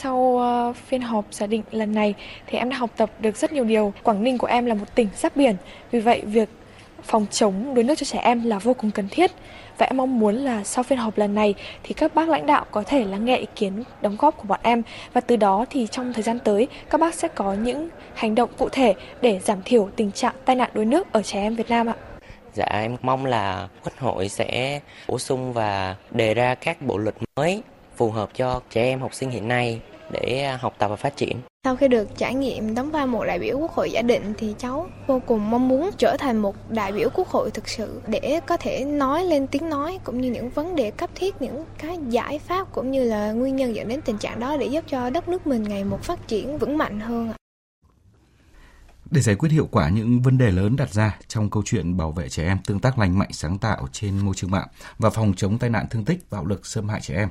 sau 0.00 0.16
uh, 0.16 0.76
phiên 0.76 1.00
họp 1.00 1.24
giả 1.30 1.46
định 1.46 1.62
lần 1.70 1.94
này 1.94 2.14
thì 2.46 2.58
em 2.58 2.70
đã 2.70 2.76
học 2.76 2.90
tập 2.96 3.10
được 3.18 3.36
rất 3.36 3.52
nhiều 3.52 3.64
điều. 3.64 3.92
Quảng 4.02 4.22
Ninh 4.22 4.38
của 4.38 4.46
em 4.46 4.66
là 4.66 4.74
một 4.74 4.94
tỉnh 4.94 5.08
giáp 5.16 5.36
biển, 5.36 5.56
vì 5.90 6.00
vậy 6.00 6.22
việc 6.24 6.48
phòng 7.08 7.26
chống 7.30 7.74
đuối 7.74 7.84
nước 7.84 7.94
cho 7.98 8.04
trẻ 8.04 8.18
em 8.18 8.44
là 8.44 8.58
vô 8.58 8.74
cùng 8.74 8.90
cần 8.90 9.08
thiết. 9.10 9.30
Và 9.78 9.86
em 9.86 9.96
mong 9.96 10.18
muốn 10.18 10.34
là 10.34 10.64
sau 10.64 10.84
phiên 10.84 10.98
họp 10.98 11.18
lần 11.18 11.34
này 11.34 11.54
thì 11.82 11.94
các 11.94 12.14
bác 12.14 12.28
lãnh 12.28 12.46
đạo 12.46 12.64
có 12.70 12.82
thể 12.82 13.04
lắng 13.04 13.24
nghe 13.24 13.36
ý 13.36 13.46
kiến, 13.56 13.84
đóng 14.00 14.16
góp 14.18 14.36
của 14.36 14.44
bọn 14.48 14.60
em 14.62 14.82
và 15.12 15.20
từ 15.20 15.36
đó 15.36 15.64
thì 15.70 15.86
trong 15.90 16.12
thời 16.12 16.22
gian 16.22 16.38
tới, 16.38 16.68
các 16.90 17.00
bác 17.00 17.14
sẽ 17.14 17.28
có 17.28 17.54
những 17.54 17.88
hành 18.14 18.34
động 18.34 18.50
cụ 18.58 18.68
thể 18.68 18.94
để 19.20 19.40
giảm 19.44 19.62
thiểu 19.64 19.88
tình 19.96 20.12
trạng 20.12 20.34
tai 20.44 20.56
nạn 20.56 20.70
đuối 20.74 20.84
nước 20.84 21.12
ở 21.12 21.22
trẻ 21.22 21.40
em 21.40 21.54
Việt 21.54 21.70
Nam 21.70 21.86
ạ. 21.86 21.94
Dạ 22.54 22.66
em 22.70 22.96
mong 23.02 23.26
là 23.26 23.68
Quốc 23.84 23.98
hội 23.98 24.28
sẽ 24.28 24.80
bổ 25.08 25.18
sung 25.18 25.52
và 25.52 25.96
đề 26.10 26.34
ra 26.34 26.54
các 26.54 26.82
bộ 26.82 26.98
luật 26.98 27.14
mới 27.36 27.62
phù 27.96 28.10
hợp 28.10 28.30
cho 28.34 28.60
trẻ 28.70 28.82
em, 28.82 29.00
học 29.00 29.14
sinh 29.14 29.30
hiện 29.30 29.48
nay 29.48 29.80
để 30.10 30.56
học 30.60 30.74
tập 30.78 30.88
và 30.88 30.96
phát 30.96 31.16
triển. 31.16 31.36
Sau 31.64 31.76
khi 31.76 31.88
được 31.88 32.08
trải 32.16 32.34
nghiệm 32.34 32.74
đóng 32.74 32.90
vai 32.90 33.06
một 33.06 33.24
đại 33.24 33.38
biểu 33.38 33.58
quốc 33.58 33.72
hội 33.72 33.90
giả 33.90 34.02
định 34.02 34.34
thì 34.38 34.54
cháu 34.58 34.88
vô 35.06 35.20
cùng 35.26 35.50
mong 35.50 35.68
muốn 35.68 35.90
trở 35.98 36.16
thành 36.18 36.36
một 36.36 36.70
đại 36.70 36.92
biểu 36.92 37.08
quốc 37.14 37.28
hội 37.28 37.50
thực 37.50 37.68
sự 37.68 38.02
để 38.06 38.40
có 38.46 38.56
thể 38.56 38.84
nói 38.84 39.24
lên 39.24 39.46
tiếng 39.46 39.68
nói 39.68 39.98
cũng 40.04 40.20
như 40.20 40.30
những 40.30 40.50
vấn 40.50 40.76
đề 40.76 40.90
cấp 40.90 41.10
thiết, 41.14 41.42
những 41.42 41.64
cái 41.78 41.98
giải 42.08 42.38
pháp 42.38 42.72
cũng 42.72 42.90
như 42.90 43.04
là 43.04 43.32
nguyên 43.32 43.56
nhân 43.56 43.74
dẫn 43.74 43.88
đến 43.88 44.00
tình 44.04 44.18
trạng 44.18 44.40
đó 44.40 44.56
để 44.56 44.66
giúp 44.66 44.84
cho 44.88 45.10
đất 45.10 45.28
nước 45.28 45.46
mình 45.46 45.62
ngày 45.62 45.84
một 45.84 46.02
phát 46.02 46.28
triển 46.28 46.58
vững 46.58 46.78
mạnh 46.78 47.00
hơn. 47.00 47.32
Để 49.10 49.20
giải 49.20 49.36
quyết 49.36 49.48
hiệu 49.52 49.68
quả 49.70 49.88
những 49.88 50.22
vấn 50.22 50.38
đề 50.38 50.50
lớn 50.50 50.76
đặt 50.76 50.92
ra 50.92 51.18
trong 51.28 51.50
câu 51.50 51.62
chuyện 51.66 51.96
bảo 51.96 52.12
vệ 52.12 52.28
trẻ 52.28 52.46
em 52.46 52.58
tương 52.66 52.80
tác 52.80 52.98
lành 52.98 53.18
mạnh 53.18 53.32
sáng 53.32 53.58
tạo 53.58 53.88
trên 53.92 54.18
môi 54.18 54.34
trường 54.34 54.50
mạng 54.50 54.68
và 54.98 55.10
phòng 55.10 55.32
chống 55.36 55.58
tai 55.58 55.70
nạn 55.70 55.86
thương 55.90 56.04
tích, 56.04 56.30
bạo 56.30 56.46
lực 56.46 56.66
xâm 56.66 56.88
hại 56.88 57.00
trẻ 57.00 57.14
em, 57.14 57.28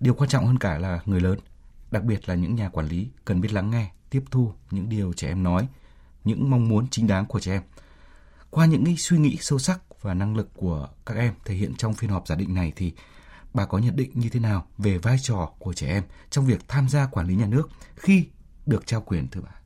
điều 0.00 0.14
quan 0.14 0.30
trọng 0.30 0.46
hơn 0.46 0.58
cả 0.58 0.78
là 0.78 1.00
người 1.04 1.20
lớn 1.20 1.38
đặc 1.90 2.04
biệt 2.04 2.28
là 2.28 2.34
những 2.34 2.54
nhà 2.54 2.68
quản 2.68 2.86
lý 2.86 3.08
cần 3.24 3.40
biết 3.40 3.52
lắng 3.52 3.70
nghe, 3.70 3.90
tiếp 4.10 4.22
thu 4.30 4.52
những 4.70 4.88
điều 4.88 5.12
trẻ 5.12 5.28
em 5.28 5.42
nói, 5.42 5.68
những 6.24 6.50
mong 6.50 6.68
muốn 6.68 6.88
chính 6.90 7.06
đáng 7.06 7.26
của 7.26 7.40
trẻ 7.40 7.52
em. 7.52 7.62
Qua 8.50 8.66
những 8.66 8.84
cái 8.84 8.96
suy 8.96 9.18
nghĩ 9.18 9.36
sâu 9.40 9.58
sắc 9.58 9.80
và 10.02 10.14
năng 10.14 10.36
lực 10.36 10.50
của 10.54 10.88
các 11.06 11.14
em 11.14 11.34
thể 11.44 11.54
hiện 11.54 11.74
trong 11.74 11.94
phiên 11.94 12.10
họp 12.10 12.28
giả 12.28 12.34
định 12.34 12.54
này 12.54 12.72
thì 12.76 12.92
bà 13.54 13.66
có 13.66 13.78
nhận 13.78 13.96
định 13.96 14.10
như 14.14 14.28
thế 14.28 14.40
nào 14.40 14.66
về 14.78 14.98
vai 14.98 15.16
trò 15.22 15.52
của 15.58 15.72
trẻ 15.72 15.88
em 15.88 16.02
trong 16.30 16.46
việc 16.46 16.68
tham 16.68 16.88
gia 16.88 17.06
quản 17.06 17.26
lý 17.26 17.34
nhà 17.34 17.46
nước 17.46 17.68
khi 17.96 18.24
được 18.66 18.86
trao 18.86 19.00
quyền 19.00 19.28
thưa 19.28 19.40
bà? 19.40 19.60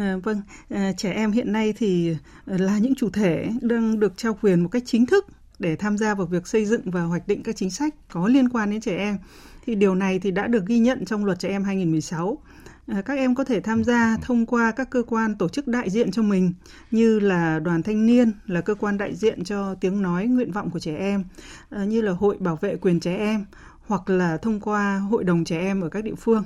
À, 0.00 0.16
vâng, 0.22 0.42
à, 0.70 0.92
trẻ 0.96 1.12
em 1.12 1.32
hiện 1.32 1.52
nay 1.52 1.74
thì 1.76 2.16
là 2.46 2.78
những 2.78 2.94
chủ 2.94 3.10
thể 3.10 3.50
đang 3.60 4.00
được 4.00 4.12
trao 4.16 4.38
quyền 4.42 4.60
một 4.60 4.68
cách 4.68 4.82
chính 4.86 5.06
thức 5.06 5.26
để 5.62 5.76
tham 5.76 5.98
gia 5.98 6.14
vào 6.14 6.26
việc 6.26 6.46
xây 6.46 6.66
dựng 6.66 6.82
và 6.84 7.02
hoạch 7.02 7.28
định 7.28 7.42
các 7.42 7.56
chính 7.56 7.70
sách 7.70 7.94
có 8.12 8.28
liên 8.28 8.48
quan 8.48 8.70
đến 8.70 8.80
trẻ 8.80 8.96
em 8.96 9.18
thì 9.66 9.74
điều 9.74 9.94
này 9.94 10.18
thì 10.18 10.30
đã 10.30 10.46
được 10.46 10.66
ghi 10.66 10.78
nhận 10.78 11.04
trong 11.04 11.24
luật 11.24 11.38
trẻ 11.38 11.48
em 11.48 11.64
2016. 11.64 12.38
À, 12.86 13.02
các 13.02 13.14
em 13.14 13.34
có 13.34 13.44
thể 13.44 13.60
tham 13.60 13.84
gia 13.84 14.16
thông 14.22 14.46
qua 14.46 14.70
các 14.70 14.90
cơ 14.90 15.02
quan 15.06 15.34
tổ 15.34 15.48
chức 15.48 15.68
đại 15.68 15.90
diện 15.90 16.10
cho 16.10 16.22
mình 16.22 16.52
như 16.90 17.18
là 17.18 17.58
đoàn 17.58 17.82
thanh 17.82 18.06
niên 18.06 18.32
là 18.46 18.60
cơ 18.60 18.74
quan 18.74 18.98
đại 18.98 19.14
diện 19.14 19.44
cho 19.44 19.74
tiếng 19.74 20.02
nói 20.02 20.26
nguyện 20.26 20.52
vọng 20.52 20.70
của 20.70 20.78
trẻ 20.78 20.96
em 20.96 21.24
à, 21.70 21.84
như 21.84 22.00
là 22.00 22.12
hội 22.12 22.36
bảo 22.40 22.58
vệ 22.60 22.76
quyền 22.76 23.00
trẻ 23.00 23.16
em 23.16 23.44
hoặc 23.86 24.10
là 24.10 24.36
thông 24.36 24.60
qua 24.60 24.98
hội 24.98 25.24
đồng 25.24 25.44
trẻ 25.44 25.58
em 25.58 25.80
ở 25.80 25.88
các 25.88 26.04
địa 26.04 26.14
phương 26.14 26.44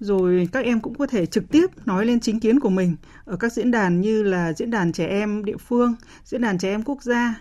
rồi 0.00 0.48
các 0.52 0.64
em 0.64 0.80
cũng 0.80 0.94
có 0.94 1.06
thể 1.06 1.26
trực 1.26 1.48
tiếp 1.48 1.66
nói 1.86 2.06
lên 2.06 2.20
chính 2.20 2.40
kiến 2.40 2.60
của 2.60 2.70
mình 2.70 2.96
ở 3.24 3.36
các 3.36 3.52
diễn 3.52 3.70
đàn 3.70 4.00
như 4.00 4.22
là 4.22 4.52
diễn 4.52 4.70
đàn 4.70 4.92
trẻ 4.92 5.06
em 5.06 5.44
địa 5.44 5.56
phương, 5.56 5.94
diễn 6.24 6.42
đàn 6.42 6.58
trẻ 6.58 6.68
em 6.70 6.82
quốc 6.82 7.02
gia 7.02 7.34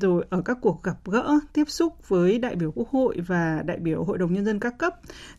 rồi 0.00 0.24
ở 0.30 0.42
các 0.44 0.58
cuộc 0.60 0.82
gặp 0.82 0.96
gỡ, 1.04 1.38
tiếp 1.52 1.64
xúc 1.68 2.08
với 2.08 2.38
đại 2.38 2.56
biểu 2.56 2.72
quốc 2.74 2.88
hội 2.88 3.20
và 3.26 3.62
đại 3.66 3.78
biểu 3.78 4.04
hội 4.04 4.18
đồng 4.18 4.32
nhân 4.32 4.44
dân 4.44 4.60
các 4.60 4.78
cấp, 4.78 4.94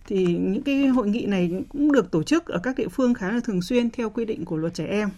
thì 0.07 0.25
những 0.25 0.63
cái 0.63 0.87
hội 0.87 1.07
nghị 1.07 1.25
này 1.25 1.63
cũng 1.69 1.91
được 1.91 2.11
tổ 2.11 2.23
chức 2.23 2.45
ở 2.45 2.59
các 2.63 2.77
địa 2.77 2.87
phương 2.87 3.13
khá 3.13 3.31
là 3.31 3.39
thường 3.43 3.61
xuyên 3.61 3.89
theo 3.89 4.09
quy 4.09 4.25
định 4.25 4.45
của 4.45 4.57
luật 4.57 4.73
trẻ 4.73 4.85
em 4.85 5.09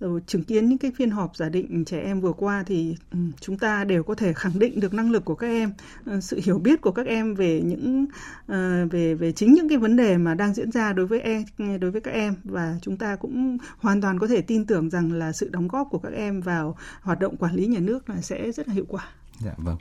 rồi 0.00 0.20
chứng 0.26 0.44
kiến 0.44 0.68
những 0.68 0.78
cái 0.78 0.92
phiên 0.96 1.10
họp 1.10 1.36
giả 1.36 1.48
định 1.48 1.84
trẻ 1.84 2.00
em 2.00 2.20
vừa 2.20 2.32
qua 2.32 2.64
thì 2.66 2.96
ừ, 3.10 3.18
chúng 3.40 3.58
ta 3.58 3.84
đều 3.84 4.02
có 4.02 4.14
thể 4.14 4.32
khẳng 4.32 4.58
định 4.58 4.80
được 4.80 4.94
năng 4.94 5.10
lực 5.10 5.24
của 5.24 5.34
các 5.34 5.46
em 5.46 5.72
ờ, 6.04 6.20
sự 6.20 6.40
hiểu 6.44 6.58
biết 6.58 6.80
của 6.80 6.90
các 6.90 7.06
em 7.06 7.34
về 7.34 7.60
những 7.64 8.06
ờ, 8.46 8.86
về 8.90 9.14
về 9.14 9.32
chính 9.32 9.54
những 9.54 9.68
cái 9.68 9.78
vấn 9.78 9.96
đề 9.96 10.16
mà 10.16 10.34
đang 10.34 10.54
diễn 10.54 10.70
ra 10.70 10.92
đối 10.92 11.06
với 11.06 11.20
em 11.20 11.44
đối 11.80 11.90
với 11.90 12.00
các 12.00 12.10
em 12.10 12.34
và 12.44 12.78
chúng 12.82 12.96
ta 12.96 13.16
cũng 13.16 13.58
hoàn 13.78 14.00
toàn 14.00 14.18
có 14.18 14.26
thể 14.26 14.40
tin 14.40 14.66
tưởng 14.66 14.90
rằng 14.90 15.12
là 15.12 15.32
sự 15.32 15.48
đóng 15.52 15.68
góp 15.68 15.88
của 15.90 15.98
các 15.98 16.12
em 16.12 16.40
vào 16.40 16.76
hoạt 17.00 17.20
động 17.20 17.36
quản 17.36 17.54
lý 17.54 17.66
nhà 17.66 17.80
nước 17.80 18.10
là 18.10 18.20
sẽ 18.20 18.52
rất 18.52 18.68
là 18.68 18.74
hiệu 18.74 18.84
quả. 18.88 19.04
Dạ 19.40 19.52
vâng. 19.56 19.76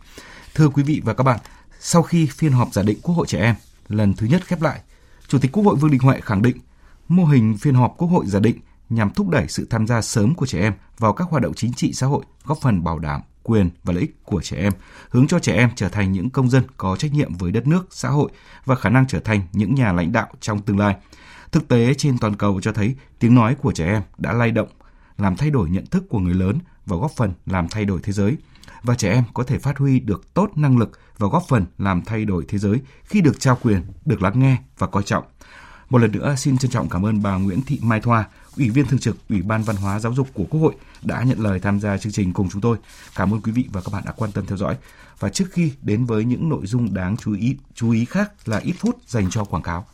Thưa 0.56 0.70
quý 0.70 0.84
vị 0.84 1.02
và 1.06 1.14
các 1.14 1.24
bạn, 1.24 1.40
sau 1.80 2.04
khi 2.04 2.26
phiên 2.26 2.52
họp 2.52 2.74
giả 2.74 2.84
định 2.84 2.98
Quốc 3.02 3.16
hội 3.16 3.28
trẻ 3.28 3.40
em 3.40 3.56
lần 3.88 4.14
thứ 4.14 4.28
nhất 4.28 4.46
khép 4.46 4.62
lại, 4.62 4.82
Chủ 5.28 5.40
tịch 5.40 5.52
Quốc 5.52 5.64
hội 5.64 5.76
Vương 5.76 5.92
Đình 5.92 6.02
Huệ 6.02 6.22
khẳng 6.22 6.42
định 6.42 6.58
mô 7.08 7.26
hình 7.26 7.58
phiên 7.58 7.76
họp 7.76 7.96
Quốc 7.98 8.08
hội 8.08 8.26
giả 8.28 8.40
định 8.40 8.60
nhằm 8.90 9.10
thúc 9.10 9.30
đẩy 9.30 9.48
sự 9.48 9.68
tham 9.70 9.88
gia 9.88 10.02
sớm 10.02 10.36
của 10.36 10.46
trẻ 10.46 10.60
em 10.60 10.74
vào 10.98 11.14
các 11.14 11.28
hoạt 11.30 11.44
động 11.44 11.54
chính 11.54 11.74
trị 11.74 11.94
xã 11.94 12.08
hội, 12.08 12.26
góp 12.46 12.58
phần 12.62 12.84
bảo 12.84 13.00
đảm 13.00 13.22
quyền 13.44 13.70
và 13.84 13.94
lợi 13.94 14.02
ích 14.02 14.24
của 14.24 14.42
trẻ 14.42 14.58
em, 14.58 14.74
hướng 15.10 15.28
cho 15.28 15.40
trẻ 15.40 15.54
em 15.54 15.70
trở 15.76 15.90
thành 15.90 16.12
những 16.12 16.30
công 16.30 16.50
dân 16.50 16.64
có 16.78 16.96
trách 16.96 17.14
nhiệm 17.14 17.34
với 17.34 17.52
đất 17.52 17.68
nước, 17.68 17.88
xã 17.92 18.10
hội 18.10 18.32
và 18.66 18.76
khả 18.76 18.90
năng 18.90 19.08
trở 19.08 19.20
thành 19.20 19.42
những 19.54 19.76
nhà 19.76 19.94
lãnh 19.94 20.12
đạo 20.12 20.28
trong 20.40 20.62
tương 20.62 20.80
lai. 20.80 20.96
Thực 21.52 21.68
tế 21.68 21.94
trên 21.94 22.18
toàn 22.18 22.36
cầu 22.36 22.62
cho 22.62 22.72
thấy 22.72 22.96
tiếng 23.20 23.36
nói 23.36 23.56
của 23.56 23.72
trẻ 23.72 23.86
em 23.86 24.02
đã 24.18 24.34
lay 24.34 24.52
động, 24.52 24.70
làm 25.18 25.36
thay 25.36 25.50
đổi 25.50 25.70
nhận 25.70 25.86
thức 25.86 26.04
của 26.10 26.20
người 26.20 26.34
lớn 26.34 26.60
và 26.86 26.98
góp 26.98 27.12
phần 27.12 27.34
làm 27.46 27.70
thay 27.70 27.86
đổi 27.86 28.00
thế 28.04 28.14
giới. 28.14 28.38
Và 28.84 28.96
trẻ 28.96 29.12
em 29.12 29.24
có 29.34 29.44
thể 29.44 29.58
phát 29.58 29.78
huy 29.78 30.00
được 30.00 30.34
tốt 30.34 30.50
năng 30.56 30.78
lực 30.78 31.00
và 31.18 31.28
góp 31.28 31.44
phần 31.48 31.66
làm 31.78 32.02
thay 32.06 32.26
đổi 32.26 32.46
thế 32.48 32.58
giới 32.58 32.82
khi 33.04 33.22
được 33.22 33.40
trao 33.40 33.58
quyền, 33.62 33.82
được 34.06 34.22
lắng 34.22 34.40
nghe 34.40 34.58
và 34.78 34.88
coi 34.88 35.04
trọng. 35.04 35.24
Một 35.90 35.98
lần 35.98 36.12
nữa 36.12 36.36
xin 36.38 36.58
trân 36.58 36.72
trọng 36.72 36.90
cảm 36.90 37.06
ơn 37.06 37.22
bà 37.22 37.36
Nguyễn 37.38 37.62
Thị 37.62 37.80
Mai 37.82 38.02
Thoa, 38.02 38.28
Ủy 38.58 38.70
viên 38.70 38.86
thường 38.86 39.00
trực 39.00 39.18
Ủy 39.30 39.42
ban 39.42 39.64
Văn 39.64 39.76
hóa 39.76 40.00
Giáo 40.00 40.14
dục 40.14 40.28
của 40.34 40.46
Quốc 40.50 40.60
hội 40.62 40.74
đã 41.04 41.24
nhận 41.24 41.40
lời 41.40 41.60
tham 41.60 41.80
gia 41.80 41.98
chương 41.98 42.12
trình 42.12 42.34
cùng 42.34 42.50
chúng 42.50 42.62
tôi. 42.62 42.78
Cảm 43.16 43.34
ơn 43.34 43.42
quý 43.42 43.52
vị 43.52 43.66
và 43.72 43.82
các 43.82 43.94
bạn 43.94 44.04
đã 44.06 44.12
quan 44.12 44.32
tâm 44.32 44.46
theo 44.46 44.58
dõi. 44.58 44.78
Và 45.20 45.30
trước 45.30 45.46
khi 45.52 45.72
đến 45.82 46.06
với 46.06 46.26
những 46.26 46.50
nội 46.50 46.66
dung 46.68 46.94
đáng 46.94 47.18
chú 47.18 47.34
ý 47.34 47.58
chú 47.76 47.92
ý 47.92 48.06
khác 48.06 48.32
là 48.46 48.58
ít 48.58 48.74
phút 48.80 48.98
dành 49.08 49.30
cho 49.30 49.44
quảng 49.44 49.64
cáo. 49.64 49.86